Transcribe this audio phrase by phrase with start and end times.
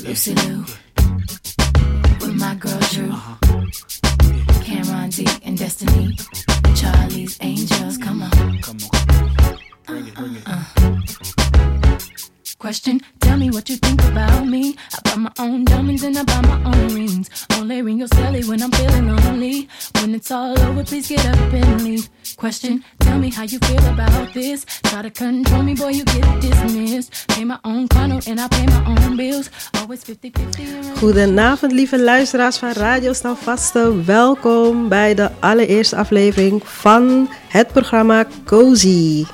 [0.00, 0.64] Lucy Lou.
[2.20, 3.10] With my girl Drew.
[3.10, 4.62] Uh-huh.
[4.62, 6.16] Cameron D and Destiny.
[6.74, 7.98] Charlie's Angels.
[7.98, 8.58] Come on.
[8.62, 9.58] Come on.
[9.86, 10.42] Bring it, bring it.
[10.46, 11.98] Uh-huh.
[12.58, 14.76] Question, tell me what you think about me.
[14.92, 17.46] I buy my own diamonds and I buy my own rings.
[17.54, 19.68] Only ring your celly when I'm feeling lonely.
[20.00, 22.08] When it's all over, please get up and leave.
[22.38, 24.64] Question, tell me how you feel about this.
[24.84, 27.26] Try to control me, boy, you get dismissed.
[27.26, 29.50] Pay my own condo and I pay my own bills.
[29.80, 30.98] Always 50-50.
[30.98, 34.04] Goedenavond, lieve luisteraars van Radio Standvaste.
[34.04, 39.24] Welkom bij de allereerste aflevering van het programma Cozy.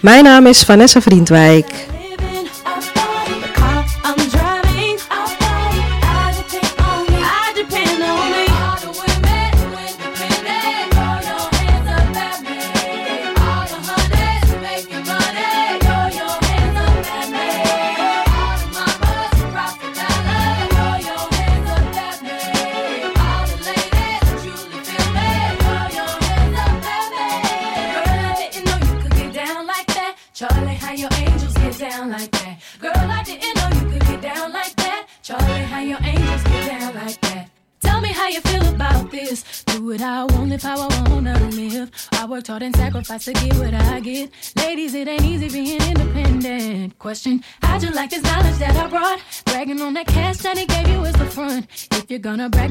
[0.00, 1.95] Mijn naam is Vanessa Vriendwijk.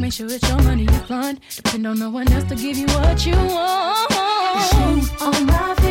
[0.06, 1.40] Make sure it's your money you fund.
[1.56, 4.12] Depend on no one else to give you what you want.
[4.70, 5.85] Shoes on my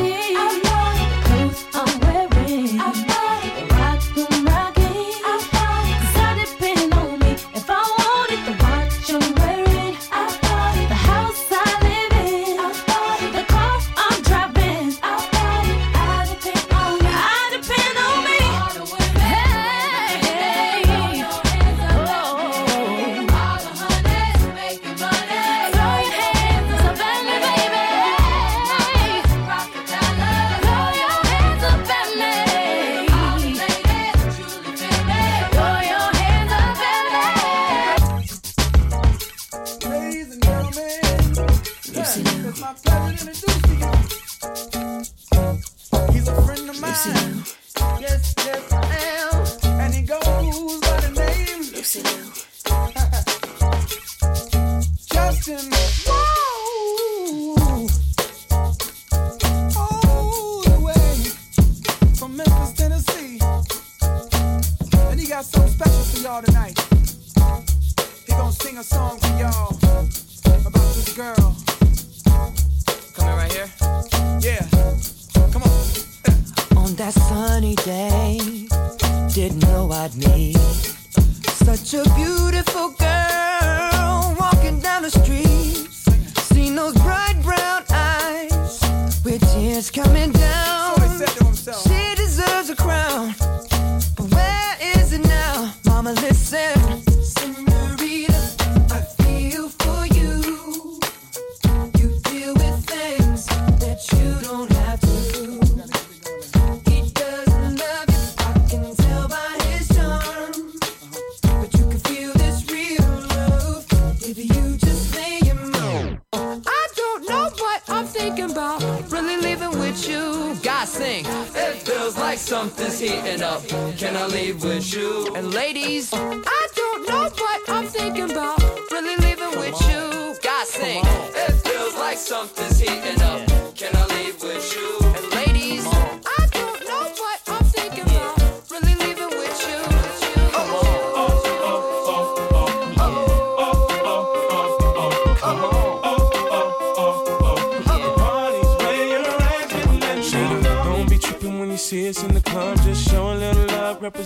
[120.94, 121.24] sing.
[121.26, 123.66] It feels like something's heating up.
[123.98, 125.34] Can I leave with you?
[125.34, 128.62] And ladies, I don't know what I'm thinking about.
[128.92, 130.36] Really leaving with you.
[130.42, 131.02] God sing.
[131.46, 133.53] It feels like something's heating up.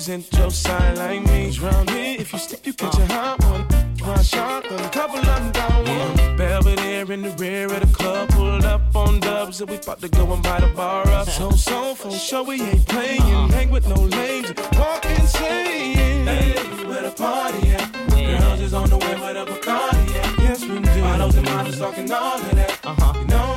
[0.09, 1.51] Represent your side like me.
[1.59, 3.63] Round here, if you slip, you catch a hot one.
[4.09, 6.37] One shot, a couple of them down one.
[6.37, 10.09] Belvedere in the rear of the club, pulled up on dubs, and we about to
[10.09, 11.29] go and buy the bar up.
[11.29, 13.21] So, so, for sure, we ain't playing.
[13.51, 16.27] Hang with no lames, walk insane.
[16.27, 16.53] Hey,
[16.87, 17.93] where the party at?
[18.09, 20.39] Girls is on the way with a Bacardi at.
[20.39, 21.01] Yes, we do.
[21.03, 22.79] Bottles and models talking all of that.
[22.85, 23.13] Uh-huh.
[23.19, 23.48] You know,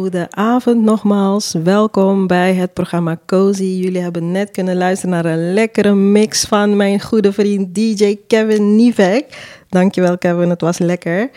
[0.00, 1.52] Goedenavond nogmaals.
[1.52, 3.62] Welkom bij het programma Cozy.
[3.62, 8.76] Jullie hebben net kunnen luisteren naar een lekkere mix van mijn goede vriend DJ Kevin
[8.76, 9.38] Nivek.
[9.68, 11.30] Dankjewel Kevin, het was lekker.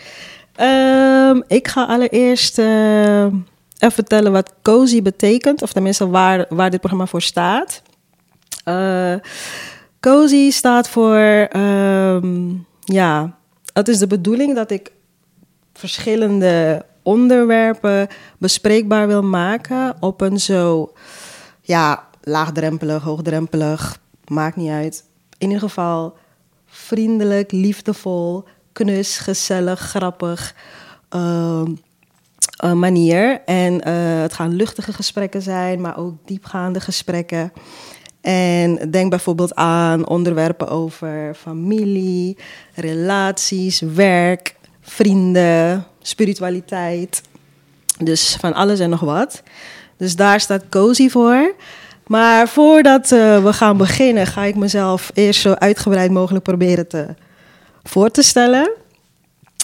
[0.54, 3.40] Ehm, ik ga allereerst eh, even
[3.78, 7.82] vertellen wat Cozy betekent, of tenminste waar, waar dit programma voor staat.
[8.64, 9.14] Eh
[10.00, 12.52] Cozy staat voor, ehm,
[12.84, 13.38] ja,
[13.72, 14.92] het is de bedoeling dat ik
[15.72, 18.08] verschillende onderwerpen
[18.38, 20.92] bespreekbaar wil maken op een zo,
[21.60, 25.04] ja, laagdrempelig, hoogdrempelig, maakt niet uit.
[25.38, 26.16] In ieder geval
[26.66, 30.54] vriendelijk, liefdevol, knus, gezellig, grappig
[31.08, 31.72] ehm,
[32.56, 33.40] eh, manier.
[33.44, 37.52] En eh, het gaan luchtige gesprekken zijn, maar ook diepgaande gesprekken.
[38.20, 42.38] En denk bijvoorbeeld aan onderwerpen over familie,
[42.74, 47.22] relaties, werk, vrienden, spiritualiteit.
[47.98, 49.42] Dus van alles en nog wat.
[49.96, 51.54] Dus daar staat Cozy voor.
[52.06, 57.14] Maar voordat eh, we gaan beginnen, ga ik mezelf eerst zo uitgebreid mogelijk proberen te,
[57.82, 58.70] voor te stellen.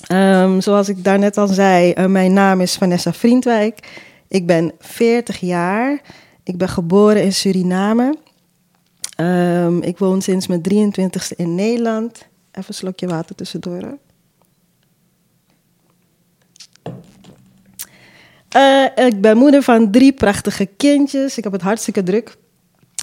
[0.06, 3.88] Ehm, zoals ik daarnet al zei, eh, mijn naam is Vanessa Vriendwijk.
[4.28, 6.00] Ik ben 40 jaar.
[6.44, 8.16] Ik ben geboren in Suriname.
[9.16, 12.28] Ehm, ik woon sinds mijn 23ste in Nederland.
[12.50, 13.98] Even een slokje water tussendoor.
[18.50, 21.38] Eh, ik ben moeder van drie prachtige kindjes.
[21.38, 22.36] Ik heb het hartstikke druk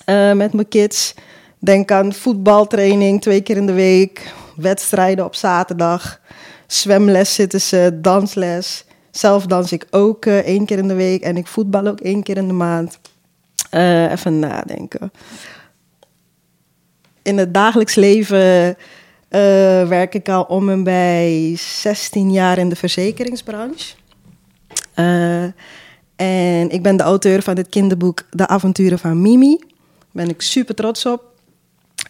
[0.05, 1.13] eh, met mijn kids.
[1.59, 6.19] Denk aan voetbaltraining twee keer in de week, wedstrijden op zaterdag,
[6.67, 8.85] zwemles zitten ze, dansles.
[9.11, 12.23] Zelf dans ik ook eh, één keer in de week en ik voetbal ook één
[12.23, 13.00] keer in de maand.
[14.09, 15.11] Even nadenken.
[17.21, 18.77] In het dagelijks leven
[19.89, 23.95] werk ik al om en bij 16 jaar in de verzekeringsbranche.
[24.97, 25.44] Eh,
[26.15, 29.57] en ik ben de auteur van het kinderboek De Avonturen van Mimi.
[29.59, 31.23] Daar ben ik super trots op.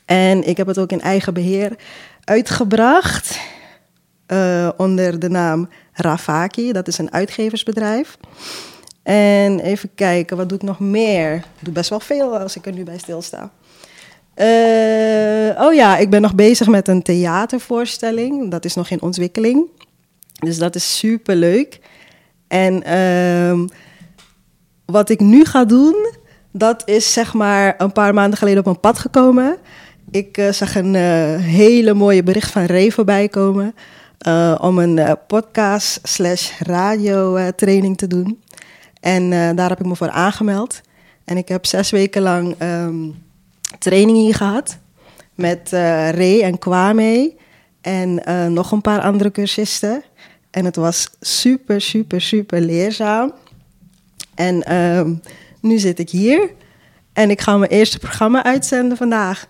[0.06, 1.76] En ik heb het ook in eigen beheer
[2.24, 3.40] uitgebracht.
[4.26, 6.72] eh, onder de naam Rafaki.
[6.72, 8.18] Dat is een uitgeversbedrijf.
[9.04, 11.36] En even kijken, wat doe ik nog meer?
[11.36, 13.52] Ik doe best wel veel als ik er nu bij stilsta.
[14.34, 18.52] Eh, oh ja, ik ben nog bezig met een theatervoorstelling.
[18.52, 19.66] Dat is nog in ontwikkeling.
[20.40, 21.80] Dus dat is super leuk.
[22.48, 23.68] En ehm,
[24.86, 26.12] wat ik nu ga doen,
[26.52, 29.58] dat is zeg maar een paar maanden geleden op mijn pad gekomen.
[30.12, 33.76] Ik eh, zag een eh, hele mooie bericht van Ray voorbij komen.
[34.18, 38.42] eh, om een podcast slash radio training te doen.
[39.00, 40.82] En daar heb ik me voor aangemeld.
[41.26, 43.10] En ik heb zes weken lang ehm,
[43.80, 44.78] training hier gehad.
[45.36, 47.34] Met Ray en Kwame.
[47.82, 48.22] En
[48.54, 50.04] nog een paar andere cursisten.
[50.58, 53.34] En het was super, super, super leerzaam.
[54.36, 55.14] En ehm,
[55.62, 56.52] nu zit ik hier.
[57.14, 59.48] En ik ga mijn eerste programma uitzenden vandaag.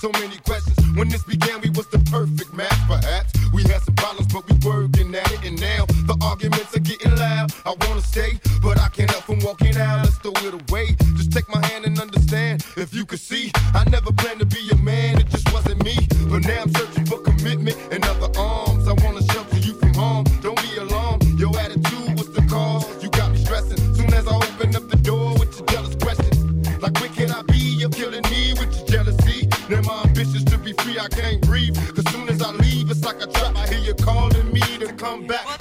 [0.00, 0.78] So many questions.
[0.96, 2.72] When this began, we was the perfect match.
[2.88, 5.44] Perhaps we had some problems, but we working at it.
[5.44, 7.52] And now the arguments are getting loud.
[7.66, 10.04] I wanna stay, but I can't help from walking out.
[10.04, 10.96] Let's throw it away.
[11.18, 12.64] Just take my hand and understand.
[12.78, 15.20] If you could see, I never planned to be a man.
[15.20, 16.08] It just wasn't me.
[16.30, 16.72] But now I'm
[35.30, 35.59] back.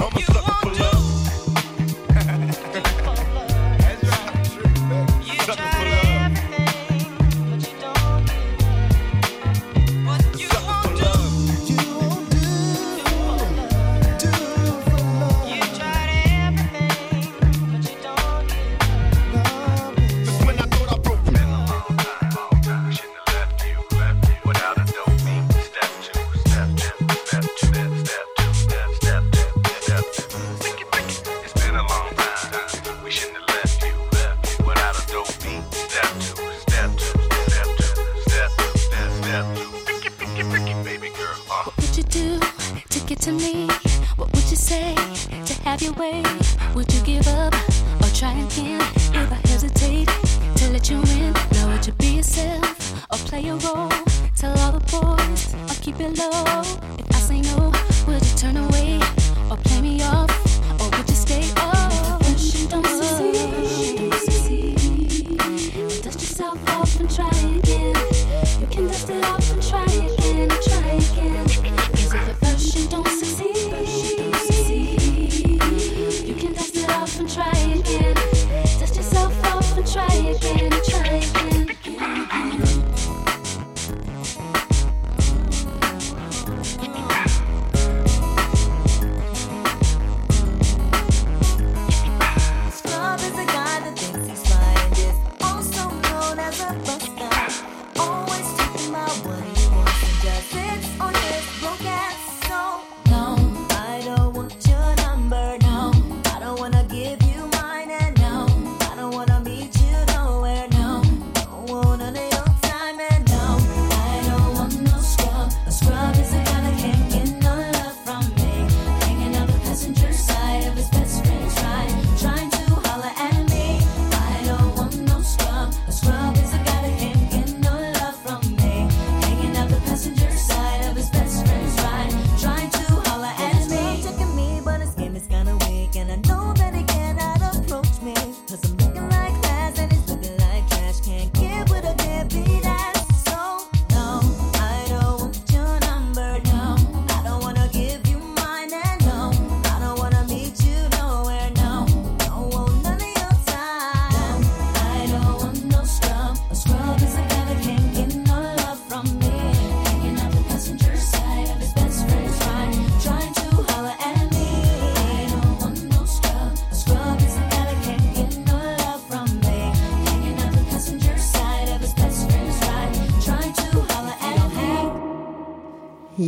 [96.99, 97.38] let's go.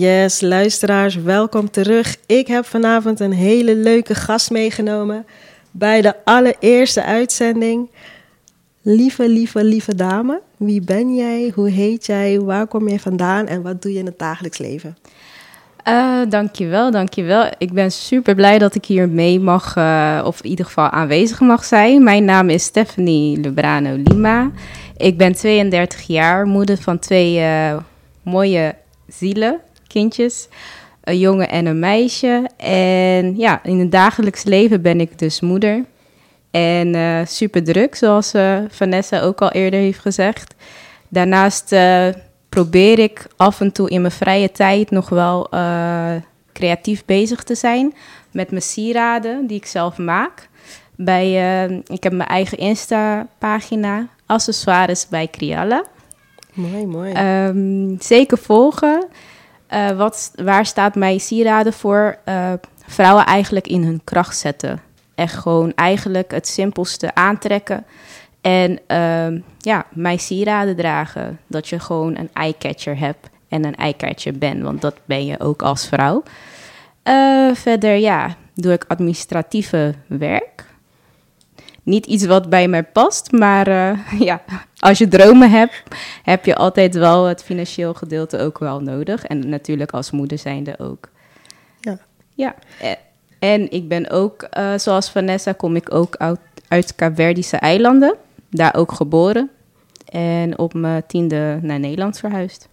[0.01, 2.15] Yes, luisteraars, welkom terug.
[2.25, 5.25] Ik heb vanavond een hele leuke gast meegenomen
[5.71, 7.89] bij de allereerste uitzending.
[8.81, 11.51] Lieve, lieve, lieve dame, wie ben jij?
[11.55, 12.39] Hoe heet jij?
[12.39, 13.47] Waar kom je vandaan?
[13.47, 14.97] En wat doe je in het dagelijks leven?
[15.83, 17.51] Eh, dankjewel, dankjewel.
[17.57, 21.39] Ik ben super blij dat ik hier mee mag, eh, of in ieder geval aanwezig
[21.39, 22.03] mag zijn.
[22.03, 24.51] Mijn naam is Stephanie Lubrano Lima.
[24.97, 27.77] Ik ben 32 jaar, moeder van twee eh,
[28.23, 28.75] mooie
[29.07, 29.59] zielen,
[29.91, 30.47] kindjes.
[31.03, 32.49] Een jongen en een meisje.
[32.57, 35.83] En ja, in het dagelijks leven ben ik dus moeder.
[36.51, 40.55] En eh, super druk, zoals eh, Vanessa ook al eerder heeft gezegd.
[41.07, 42.07] Daarnaast eh,
[42.49, 45.49] probeer ik af en toe in mijn vrije tijd nog wel
[46.53, 47.93] creatief bezig te zijn
[48.31, 50.49] met mijn sieraden die ik zelf maak.
[50.95, 55.83] Bij, ik heb mijn eigen Insta-pagina, accessoires bij Crialla.
[56.53, 57.11] Mooi, mooi.
[57.11, 59.07] Ehm, zeker volgen.
[59.71, 62.17] Eh, wat, waar staat mijn sieraden voor?
[62.23, 62.53] Eh,
[62.85, 64.81] vrouwen eigenlijk in hun kracht zetten.
[65.15, 67.85] Echt gewoon eigenlijk het simpelste aantrekken.
[68.41, 71.39] En ehm, ja, mijn sieraden dragen.
[71.47, 74.63] Dat je gewoon een eyecatcher hebt en een eyecatcher bent.
[74.63, 76.23] Want dat ben je ook als vrouw.
[77.03, 80.65] Eh, verder ja, doe ik administratieve werk.
[81.83, 84.41] Niet iets wat bij mij past, maar eh, ja,
[84.79, 85.83] als je dromen hebt,
[86.23, 89.25] heb je altijd wel het financieel gedeelte ook wel nodig.
[89.25, 91.09] En natuurlijk als moeder zijnde ook.
[91.79, 91.99] Ja.
[92.35, 92.91] Ja, eh,
[93.39, 98.15] en ik ben ook, eh, zoals Vanessa, kom ik ook uit, uit Kaapverdische eilanden.
[98.49, 99.49] Daar ook geboren.
[100.05, 102.67] En op mijn tiende naar Nederland verhuisd.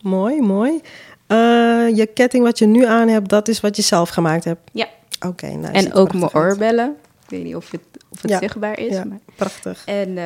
[0.00, 0.80] Mooi, mooi.
[1.26, 4.70] Eh, je ketting wat je nu aan hebt, dat is wat je zelf gemaakt hebt.
[4.72, 4.86] Ja,
[5.26, 6.96] Oké, nou, en ook mijn oorbellen.
[7.22, 7.80] Ik weet niet of het,
[8.16, 8.92] of het Ja, zichtbaar is.
[8.92, 9.18] Ja, Maar.
[9.36, 9.82] prachtig.
[9.84, 10.24] En eh,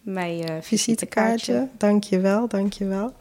[0.00, 1.68] mijn eh, visitekaartje.
[1.78, 3.12] Dankjewel, dankjewel.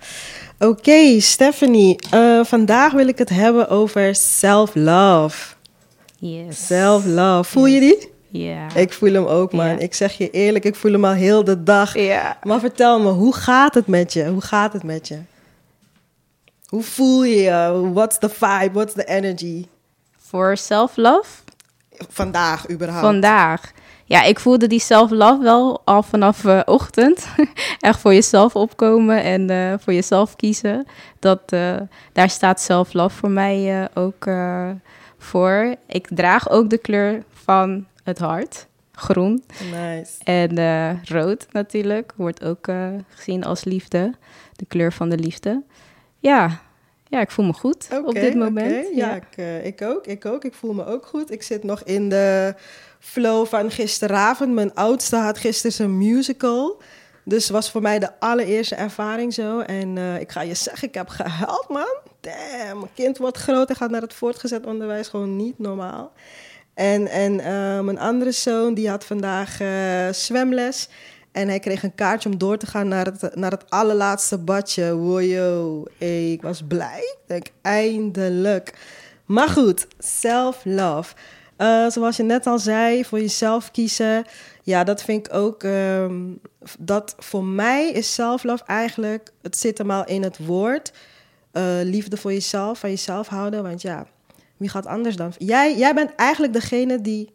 [0.59, 5.53] Oké, Stephanie, eh, vandaag wil ik het hebben over self-love.
[6.17, 6.65] Yes.
[6.65, 8.11] Self-love, voel je die?
[8.29, 8.75] Ja.
[8.75, 9.67] Ik voel hem ook, man.
[9.67, 9.77] Ja.
[9.77, 11.97] Ik zeg je eerlijk, ik voel hem al heel de dag.
[11.97, 12.37] Ja.
[12.43, 14.25] Maar vertel me, hoe gaat het met je?
[14.27, 15.19] Hoe gaat het met je?
[16.65, 17.89] Hoe voel je je?
[17.93, 18.71] What's the vibe?
[18.73, 19.65] What's the energy?
[20.17, 21.42] Voor self-love?
[22.09, 23.05] Vandaag überhaupt.
[23.05, 23.71] Vandaag.
[24.05, 27.27] Ja, ik voelde die self-love wel al vanaf eh, ochtend.
[27.79, 30.85] Echt voor jezelf opkomen en eh, voor jezelf kiezen.
[31.19, 31.75] Dat, eh,
[32.11, 34.27] daar staat self-love voor mij ook
[35.17, 35.75] voor.
[35.87, 38.67] Ik draag ook de kleur van het hart.
[38.91, 39.43] Groen.
[39.71, 40.23] Nice.
[40.23, 42.13] En rood natuurlijk.
[42.15, 42.67] Wordt ook
[43.09, 44.13] gezien als liefde.
[44.55, 45.63] De kleur van de liefde.
[46.19, 46.61] Ja.
[47.13, 48.85] Ja, ik voel me goed op dit moment.
[48.87, 48.95] oké.
[48.95, 50.07] Ja, ik, eh, ik ook.
[50.07, 50.43] Ik ook.
[50.43, 51.31] Ik voel me ook goed.
[51.31, 52.55] Ik zit nog in de
[52.99, 54.53] flow van gisteravond.
[54.53, 56.81] Mijn oudste had gisteren zijn musical.
[57.23, 59.59] Dus was voor mij de allereerste ervaring zo.
[59.59, 61.97] En eh, ik ga je zeggen, ik heb gehuild, man.
[62.19, 65.07] Damn, mijn kind wordt groot en gaat naar het voortgezet onderwijs.
[65.07, 66.11] Gewoon niet normaal.
[66.73, 69.57] En, en eh, mijn andere zoon, die had vandaag
[70.15, 70.89] zwemles.
[71.33, 74.95] En hij kreeg een kaartje om door te gaan naar het, naar het allerlaatste badje.
[74.95, 76.99] Wojo, ik was blij.
[76.99, 78.73] Ik denk, eindelijk.
[79.25, 81.13] Maar goed, self-love.
[81.57, 84.25] Eh, zoals je net al zei, voor jezelf kiezen.
[84.63, 85.63] Ja, dat vind ik ook.
[85.63, 86.21] ehm,
[86.79, 89.29] dat voor mij is self-love eigenlijk.
[89.41, 90.91] Het zit hem al in het woord.
[91.51, 93.63] eh, liefde voor jezelf, van jezelf houden.
[93.63, 94.05] Want ja,
[94.57, 95.33] wie gaat anders dan?
[95.37, 97.32] Jij, jij bent eigenlijk degene die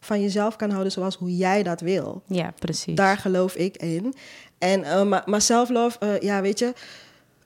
[0.00, 2.22] van jezelf kan houden zoals hoe jij dat wil.
[2.26, 2.94] Ja, precies.
[2.94, 4.14] Daar geloof ik in.
[4.58, 6.72] En, eh, maar, maar self-love, eh, ja, weet je,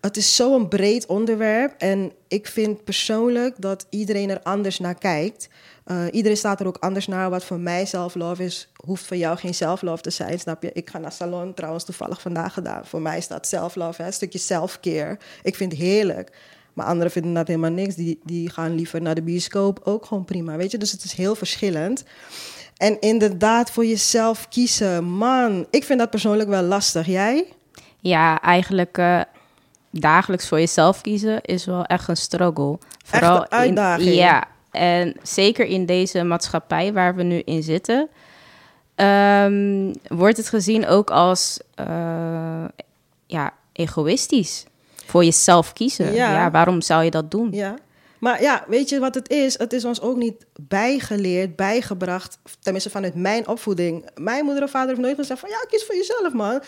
[0.00, 1.74] het is zo'n breed onderwerp.
[1.78, 5.48] En ik vind persoonlijk dat iedereen er anders naar kijkt.
[5.84, 7.30] Eh, iedereen staat er ook anders naar.
[7.30, 10.70] Wat voor mij self-love is, hoeft voor jou geen self-love te zijn, snap je?
[10.72, 12.86] Ik ga naar salon, trouwens toevallig vandaag gedaan.
[12.86, 15.18] Voor mij is dat self-love, hè, een stukje self-care.
[15.42, 16.32] Ik vind het heerlijk.
[16.72, 17.94] Maar anderen vinden dat helemaal niks.
[17.94, 20.78] Die, die gaan liever naar de bioscoop, ook gewoon prima, weet je?
[20.78, 22.04] Dus het is heel verschillend.
[22.76, 25.66] En inderdaad, voor jezelf kiezen, man.
[25.70, 27.06] Ik vind dat persoonlijk wel lastig.
[27.06, 27.44] Jij?
[28.00, 29.20] Ja, eigenlijk eh,
[29.90, 32.78] dagelijks voor jezelf kiezen is wel echt een struggle.
[33.04, 34.08] Vooral een uitdaging.
[34.08, 38.08] In, ja, en zeker in deze maatschappij waar we nu in zitten,
[38.94, 42.64] ehm, wordt het gezien ook als eh,
[43.26, 44.64] ja, egoïstisch.
[45.12, 46.12] Voor jezelf kiezen.
[46.14, 46.32] Ja.
[46.32, 46.50] Ja.
[46.50, 47.48] waarom zou je dat doen?
[47.50, 47.74] Ja.
[48.18, 49.58] Maar ja, weet je wat het is?
[49.58, 52.38] Het is ons ook niet bijgeleerd, bijgebracht.
[52.60, 54.08] Tenminste, vanuit mijn opvoeding.
[54.14, 55.48] Mijn moeder en vader heeft nooit gezegd van...
[55.48, 56.62] ja, kies voor jezelf, man.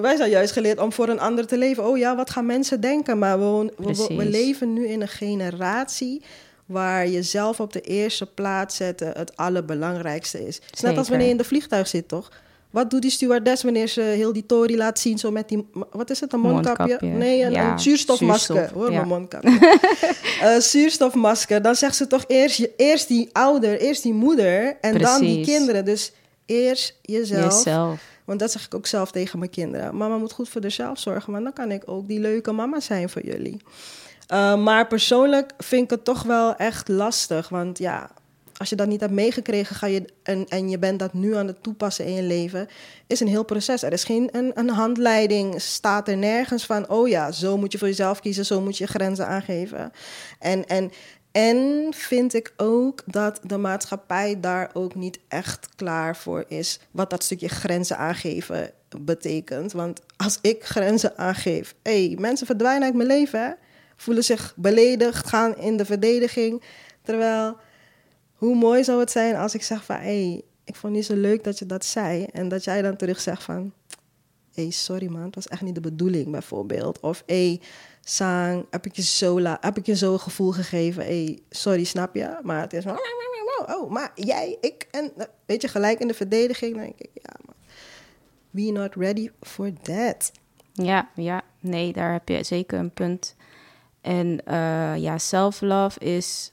[0.00, 1.86] Wij zijn juist geleerd om voor een ander te leven.
[1.86, 3.18] Oh ja, wat gaan mensen denken?
[3.18, 6.22] Maar we, we- we, leven nu in een generatie...
[6.66, 10.54] waar jezelf op de eerste plaats zetten het allerbelangrijkste is.
[10.54, 12.30] Het is net als wanneer je in de vliegtuig zit, toch?
[12.72, 15.18] Wat doet die stewardess wanneer ze heel die tory laat zien...
[15.18, 15.68] zo met die...
[15.90, 16.86] Wat is het, een mondkapje?
[16.86, 17.08] Mondkapje.
[17.16, 18.54] Nee, een, Ja, een zuurstofmasker.
[18.54, 18.96] zuurstof, Hoor, ja.
[18.96, 19.58] mijn mondkapje.
[20.40, 25.20] Eh, zuurstofmasker, dan zegt ze toch eerst, eerst die ouder, eerst die moeder en dan
[25.20, 25.84] die kinderen.
[25.84, 26.12] Dus
[26.46, 27.54] eerst jezelf.
[27.54, 28.00] Jezelf.
[28.24, 29.96] Want dat zeg ik ook zelf tegen mijn kinderen.
[29.96, 33.08] Mama moet goed voor zichzelf zorgen, want dan kan ik ook die leuke mama zijn
[33.08, 33.56] voor jullie.
[34.26, 37.48] Eh, maar persoonlijk vind ik het toch wel echt lastig.
[37.48, 38.10] Want ja,
[38.56, 41.46] als je dat niet hebt meegekregen ga je, en, en je bent dat nu aan
[41.46, 42.68] het toepassen in je leven,
[43.06, 43.82] is een heel proces.
[43.82, 47.78] Er is geen een, een handleiding, staat er nergens van, oh ja, zo moet je
[47.78, 49.92] voor jezelf kiezen, zo moet je grenzen aangeven.
[50.38, 50.90] En, en,
[51.32, 57.10] en vind ik ook dat de maatschappij daar ook niet echt klaar voor is, wat
[57.10, 59.72] dat stukje grenzen aangeven betekent.
[59.72, 63.56] Want als ik grenzen aangeef, hey, mensen verdwijnen uit mijn leven,
[63.96, 66.62] voelen zich beledigd, gaan in de verdediging.
[67.02, 67.56] Terwijl,
[68.42, 69.96] hoe mooi zou het zijn als ik zeg van...
[69.96, 72.24] hé, hey, ik vond niet zo leuk dat je dat zei.
[72.24, 73.72] En dat jij dan terug zegt van...
[74.54, 77.00] hé, hey, sorry man, het was echt niet de bedoeling bijvoorbeeld.
[77.00, 77.60] Of hé, hey,
[78.00, 81.02] Sang, heb ik je zo, la heb ik je zo een gevoel gegeven?
[81.02, 82.38] Hé, hey, sorry, snap je?
[82.42, 82.98] Maar het is van...
[83.66, 85.12] Oh, maar jij, ik en...
[85.46, 86.74] Weet je, gelijk in de verdediging.
[86.74, 87.54] Dan denk ik, ja, maar...
[88.50, 90.32] We not ready for that.
[90.72, 93.36] Ja, ja, nee, daar heb je zeker een punt.
[94.00, 96.52] En eh, ja, self-love is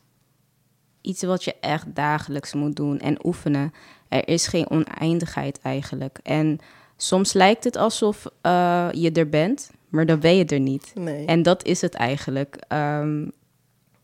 [1.10, 3.74] iets wat je echt dagelijks moet doen en oefenen.
[4.08, 6.20] Er is geen oneindigheid eigenlijk.
[6.24, 6.60] En
[6.98, 10.92] soms lijkt het alsof eh, je er bent, maar dan ben je er niet.
[10.96, 11.26] Nee.
[11.26, 12.56] En dat is het eigenlijk.
[12.68, 13.28] Ehm,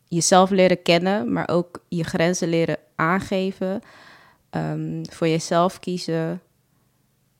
[0.08, 3.82] jezelf leren kennen, maar ook je grenzen leren aangeven.
[4.50, 6.42] Ehm, voor jezelf kiezen.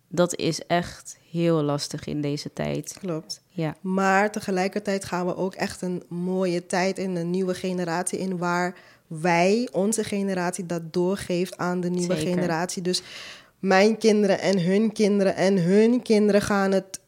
[0.08, 2.98] Dat is echt heel lastig in deze tijd.
[3.00, 3.42] Klopt.
[3.48, 8.38] Ja, Maar tegelijkertijd gaan we ook echt een mooie tijd in een nieuwe generatie in
[8.38, 8.76] waar
[9.08, 12.34] wij, onze generatie, dat doorgeeft aan de nieuwe Zeker.
[12.34, 12.82] generatie.
[12.82, 13.02] Dus
[13.60, 17.00] mijn kinderen en hun kinderen en hun kinderen gaan het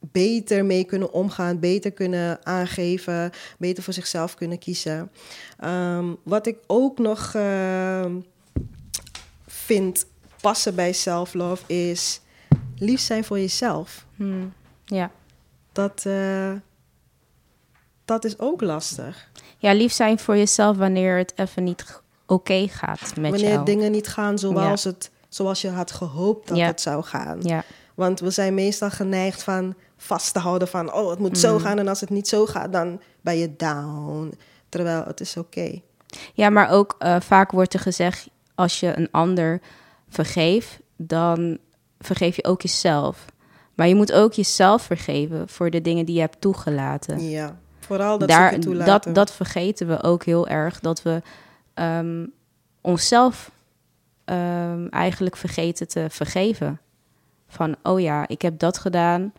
[0.00, 5.10] beter mee kunnen omgaan, beter kunnen aangeven, beter voor zichzelf kunnen kiezen.
[5.58, 8.20] Ehm, wat ik ook nog ehm,
[9.46, 10.06] vind
[10.40, 12.20] passen bij self-love is
[12.78, 14.52] lief zijn voor jezelf Hmm,
[14.84, 15.10] ja.
[15.72, 16.52] dat, eh,
[18.10, 19.28] dat is ook lastig.
[19.58, 23.64] ja, lief zijn voor jezelf wanneer het even niet oké gaat met Wanneer jou.
[23.64, 26.66] dingen niet gaan zoals, het, zoals je had gehoopt dat Ja.
[26.66, 27.38] het zou gaan.
[27.42, 27.62] Ja,
[27.94, 30.92] Want we zijn meestal geneigd van vast te houden van...
[30.92, 31.62] oh, het moet zo Mhm.
[31.64, 34.32] gaan en als het niet zo gaat, dan ben je down.
[34.68, 35.80] Terwijl het is oké.
[36.34, 38.28] ja maar ook eh, vaak wordt er gezegd...
[38.54, 39.60] als je een ander
[40.08, 41.58] vergeeft, dan
[41.98, 43.24] vergeef je ook jezelf.
[43.74, 47.28] Maar je moet ook jezelf vergeven voor de dingen die je hebt toegelaten.
[47.30, 47.58] Ja.
[47.90, 50.80] Vooral dat daar, dat, dat vergeten we ook heel erg.
[50.80, 51.22] Dat we
[51.74, 52.26] ehm,
[52.80, 53.50] onszelf
[54.24, 56.80] ehm, eigenlijk vergeten te vergeven.
[57.48, 59.32] Van, oh ja, ik heb dat gedaan.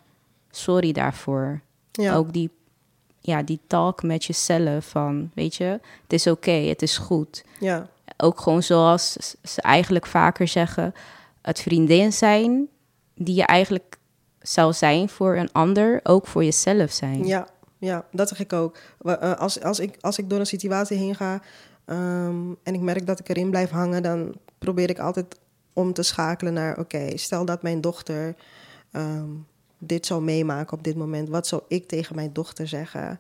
[0.50, 1.62] Sorry daarvoor.
[1.92, 2.16] ja.
[2.16, 2.50] Ook die,
[3.20, 7.44] ja, die talk met jezelf van, weet je, het is oké, het is goed.
[7.60, 7.88] ja.
[8.18, 9.12] Ook gewoon zoals
[9.44, 10.94] ze eigenlijk vaker zeggen,
[11.42, 12.68] het vriendin zijn
[13.16, 13.98] die je eigenlijk
[14.42, 17.26] zou zijn voor een ander, ook voor jezelf zijn.
[17.26, 17.48] Ja,
[17.82, 18.78] ja, dat zeg ik ook.
[19.02, 21.42] Eh, Als, als, ik, als ik door een situatie heen ga
[21.86, 25.40] ehm, en ik merk dat ik erin blijf hangen, dan probeer ik altijd
[25.74, 28.36] om te schakelen naar: oké, stel dat mijn dochter
[28.92, 29.30] ehm,
[29.78, 33.20] dit zou meemaken op dit moment, wat zou ik tegen mijn dochter zeggen?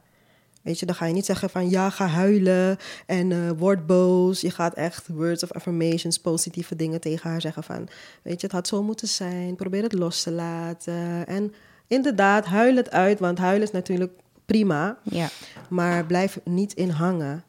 [0.61, 4.41] Weet je, dan ga je niet zeggen van ja, ga huilen en eh, word boos.
[4.41, 7.87] Je gaat echt words of affirmations, positieve dingen tegen haar zeggen van,
[8.21, 9.55] weet je, het had zo moeten zijn.
[9.55, 11.27] Probeer het los te laten.
[11.27, 11.53] En
[11.87, 14.13] inderdaad, huil het uit, want huilen is natuurlijk
[14.51, 15.29] prima, Ja.
[15.69, 17.43] maar blijf niet in hangen.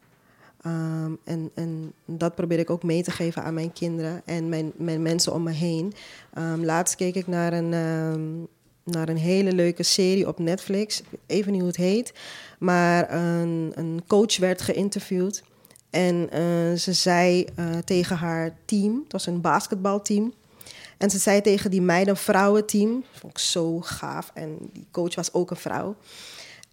[0.63, 4.73] Ehm, en, en dat probeer ik ook mee te geven aan mijn kinderen en mijn,
[4.77, 5.93] mijn mensen om me heen.
[6.35, 8.31] Ehm, laatst keek ik naar een, ehm,
[8.95, 11.01] naar een hele leuke serie op Netflix.
[11.01, 12.13] Ik weet even niet hoe het heet.
[12.59, 15.43] Maar een, een coach werd geïnterviewd.
[15.91, 20.33] En eh, ze zei eh, tegen haar team, het was een basketbalteam.
[20.99, 24.31] En ze zei tegen die meiden, vrouwenteam, dat vond ik zo gaaf.
[24.35, 25.97] En die coach was ook een vrouw.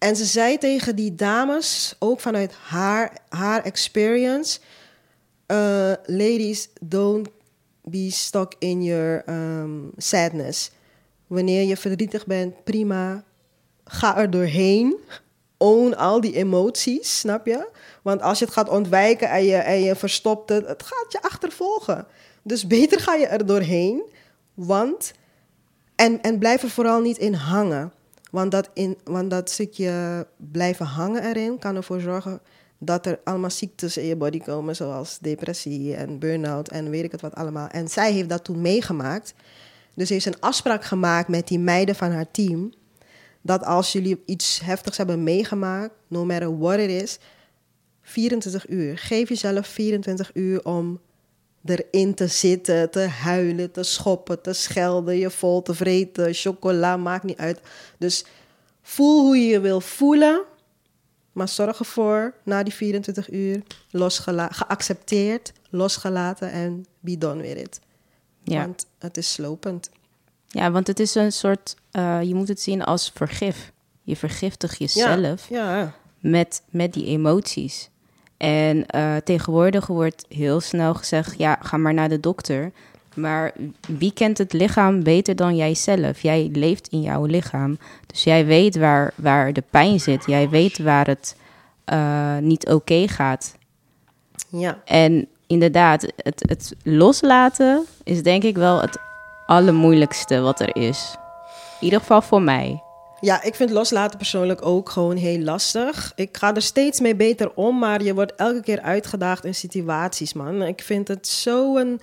[0.00, 4.58] En ze zei tegen die dames, ook vanuit haar, haar experience...
[5.46, 7.28] eh, ladies, don't
[7.82, 10.70] be stuck in your um, sadness.
[11.26, 13.24] Wanneer je verdrietig bent, prima.
[13.84, 14.96] Ga er doorheen.
[15.56, 17.68] Own al die emoties, snap je?
[18.02, 21.22] Want als je het gaat ontwijken en je, en je verstopt het, het gaat je
[21.22, 22.06] achtervolgen.
[22.42, 24.02] Dus beter ga je er doorheen.
[24.54, 25.12] Want,
[25.96, 27.92] en, en blijf er vooral niet in hangen.
[28.30, 28.98] Want dat, in,
[29.44, 32.40] stukje blijven hangen erin kan ervoor zorgen
[32.78, 37.12] dat er allemaal ziektes in je body komen, zoals depressie en burn-out en weet ik
[37.12, 37.68] het wat allemaal.
[37.68, 39.34] En zij heeft dat toen meegemaakt.
[39.94, 42.72] Dus heeft een afspraak gemaakt met die meiden van haar team.
[43.42, 47.18] Dat als jullie iets heftigs hebben meegemaakt, no matter what it is,
[48.02, 48.98] 24 uur.
[48.98, 51.00] Geef jezelf 24 uur om
[51.64, 57.24] erin te zitten, te huilen, te schoppen, te schelden, je vol te vreten, chocola, maakt
[57.24, 57.60] niet uit.
[57.98, 58.24] Dus
[58.82, 60.42] voel hoe je je wil voelen,
[61.32, 67.80] maar zorg ervoor na die 24 uur losgela- geaccepteerd, losgelaten en be done with it.
[68.44, 68.60] Ja.
[68.60, 69.90] Want het is slopend.
[70.48, 73.72] ja, want het is een soort, eh, je moet het zien als vergif.
[74.02, 75.94] Je vergiftigt jezelf Ja, ja.
[76.20, 77.89] met, met die emoties.
[78.40, 82.72] En eh, tegenwoordig wordt heel snel gezegd, ja, ga maar naar de dokter.
[83.14, 83.52] Maar
[83.86, 86.20] wie kent het lichaam beter dan jijzelf?
[86.20, 87.78] Jij leeft in jouw lichaam.
[88.06, 90.26] Dus jij weet waar, waar de pijn zit.
[90.26, 91.36] Jij weet waar het
[91.84, 93.56] eh, niet oké gaat.
[94.48, 94.78] ja.
[94.84, 98.98] En inderdaad, het, het loslaten is denk ik wel het
[99.46, 101.14] allermoeilijkste wat er is.
[101.80, 102.82] In ieder geval voor mij.
[103.20, 106.12] Ja, ik vind loslaten persoonlijk ook gewoon heel lastig.
[106.16, 110.32] Ik ga er steeds mee beter om, maar je wordt elke keer uitgedaagd in situaties,
[110.32, 110.62] man.
[110.62, 112.00] Ik vind het zo een.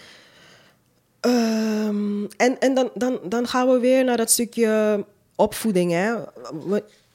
[1.20, 6.14] ehm, en en dan, dan, dan gaan we weer naar dat stukje opvoeding, hè.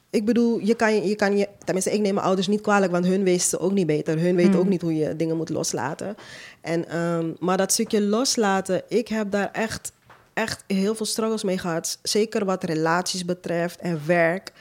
[0.09, 1.47] Ik bedoel, je kan je, je kan je...
[1.65, 4.19] Tenminste, ik neem mijn ouders niet kwalijk, want hun wisten ook niet beter.
[4.19, 6.15] Hun weten ook niet hoe je dingen moet loslaten.
[6.61, 9.91] En, ehm, maar dat stukje loslaten, ik heb daar echt,
[10.33, 11.99] echt heel veel struggles mee gehad.
[12.01, 14.51] Zeker wat relaties betreft en werk.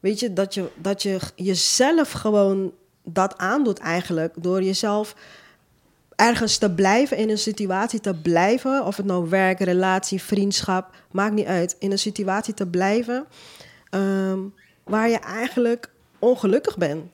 [0.00, 2.72] Weet je, dat je, dat je jezelf gewoon
[3.04, 4.34] dat aandoet eigenlijk.
[4.36, 5.14] Door jezelf
[6.16, 8.84] ergens te blijven, in een situatie te blijven.
[8.84, 11.76] Of het nou werk, relatie, vriendschap, maakt niet uit.
[11.78, 13.26] In een situatie te blijven
[13.90, 14.38] ehm,
[14.84, 17.04] waar je eigenlijk ongelukkig bent.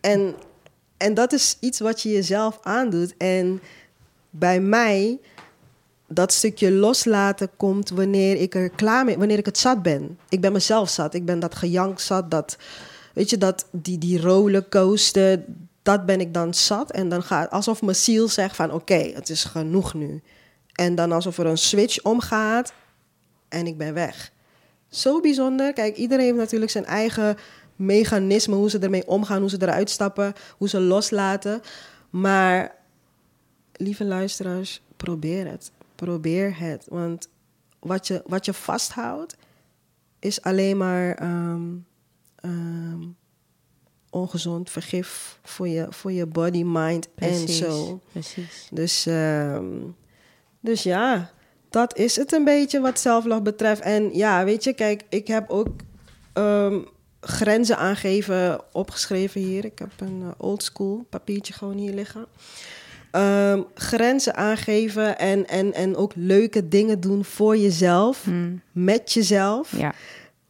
[0.00, 0.34] En,
[0.96, 3.16] en dat is iets wat je jezelf aandoet.
[3.16, 3.60] En
[4.30, 5.20] bij mij,
[6.14, 10.18] dat stukje loslaten komt wanneer ik er klaar mee, wanneer ik het zat ben.
[10.28, 11.14] Ik ben mezelf zat.
[11.14, 12.56] Ik ben dat gejank zat, dat,
[13.12, 15.44] weet je, dat, die, die rollercoaster,
[15.82, 16.90] dat ben ik dan zat.
[16.90, 20.22] En dan gaat alsof mijn ziel zegt van, oké, het is genoeg nu.
[20.72, 22.72] En dan alsof er een switch omgaat
[23.48, 24.32] en ik ben weg.
[24.88, 25.72] Zo bijzonder.
[25.72, 27.36] Kijk, iedereen heeft natuurlijk zijn eigen
[27.76, 31.60] mechanisme, hoe ze ermee omgaan, hoe ze eruit stappen, hoe ze loslaten.
[32.10, 32.74] Maar
[33.72, 35.70] lieve luisteraars, probeer het.
[35.94, 36.86] Probeer het.
[36.88, 37.28] Want
[37.78, 39.36] wat je, wat je vasthoudt,
[40.18, 41.76] is alleen maar ehm,
[42.36, 43.02] ehm,
[44.10, 48.00] ongezond vergif voor je, voor je body, mind en soul.
[48.12, 48.68] precies.
[48.70, 49.66] Dus, ehm,
[50.60, 51.30] dus ja,
[51.70, 53.80] dat is het een beetje wat zelflove betreft.
[53.80, 55.68] En ja, weet je, kijk, ik heb ook
[57.24, 59.64] grenzen aangeven opgeschreven hier.
[59.64, 62.26] Ik heb een uh, oldschool papiertje gewoon hier liggen.
[63.14, 68.26] Ehm, grenzen aangeven en, en, en ook leuke dingen doen voor jezelf,
[68.72, 69.76] met jezelf.
[69.76, 69.94] Ja,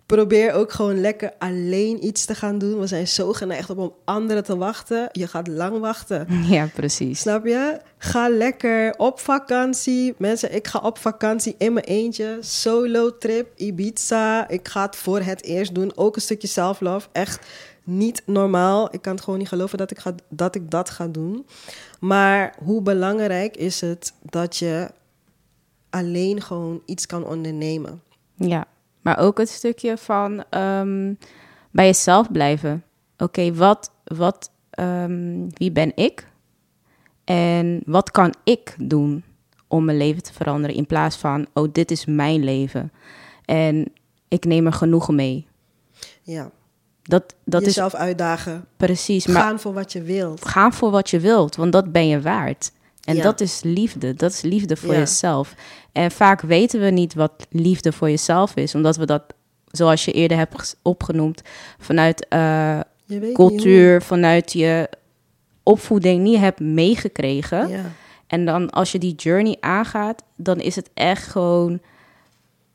[0.06, 2.80] Probeer ook gewoon lekker alleen iets te gaan doen.
[2.80, 5.08] We zijn zo geneigd om op anderen te wachten.
[5.12, 6.26] Je gaat lang wachten.
[6.56, 7.20] ja precies.
[7.20, 7.80] Snap je?
[7.98, 10.14] Ga lekker op vakantie.
[10.18, 12.38] Mensen, ik ga op vakantie in mijn eentje.
[12.40, 14.48] Solo trip, Ibiza.
[14.48, 15.92] Ik ga het voor het eerst doen.
[15.94, 17.08] Ook een stukje self-love.
[17.12, 17.46] Echt
[17.84, 18.94] niet normaal.
[18.94, 21.46] Ik kan het gewoon niet geloven dat ik, ga, dat ik dat ga doen.
[22.00, 24.90] Maar hoe belangrijk is het dat je
[25.90, 28.02] alleen gewoon iets kan ondernemen?
[28.34, 28.66] Ja,
[29.00, 31.14] maar ook het stukje van ehm,
[31.70, 32.84] bij jezelf blijven.
[33.18, 36.28] Oké, wat, wat, ehm, wie ben ik?
[37.24, 39.24] En wat kan ik doen
[39.68, 40.76] om mijn leven te veranderen?
[40.76, 42.92] In plaats van, oh, dit is mijn leven.
[43.44, 43.92] En
[44.28, 45.46] ik neem er genoegen mee.
[46.22, 46.50] Ja,
[47.06, 48.64] Dat, dat is jezelf uitdagen.
[48.76, 49.26] precies.
[49.26, 50.46] Maar Gaan voor wat je wilt.
[50.48, 52.72] ga voor wat je wilt, want dat ben je waard.
[53.04, 53.22] En Ja.
[53.22, 54.14] dat is liefde.
[54.14, 54.98] Dat is liefde voor Ja.
[54.98, 55.54] jezelf.
[55.92, 59.22] En vaak weten we niet wat liefde voor jezelf is, omdat we dat,
[59.70, 61.42] zoals je eerder hebt opgenoemd,
[61.78, 62.80] vanuit eh,
[63.32, 64.88] cultuur, vanuit je
[65.62, 67.68] opvoeding niet hebt meegekregen.
[67.68, 67.82] Ja.
[68.26, 71.80] En dan als je die journey aangaat, dan is het echt gewoon: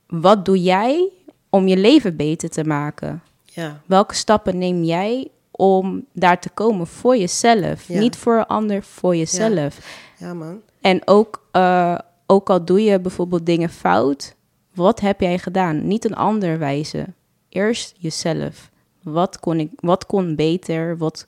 [0.08, 1.10] wat doe jij
[1.50, 3.22] om je leven beter te maken?
[3.60, 3.82] Ja.
[3.86, 7.88] Welke stappen neem jij om daar te komen voor jezelf?
[7.88, 8.00] Ja.
[8.00, 9.78] Niet voor een ander, voor jezelf.
[10.18, 10.62] ja, man.
[10.82, 14.36] En ook, eh, ook al doe je bijvoorbeeld dingen fout,
[14.74, 15.88] wat heb jij gedaan?
[15.88, 17.16] Niet een ander wijzen.
[17.50, 18.70] Eerst jezelf.
[19.04, 20.98] Wat kon ik, wat kon beter?
[20.98, 21.24] Wat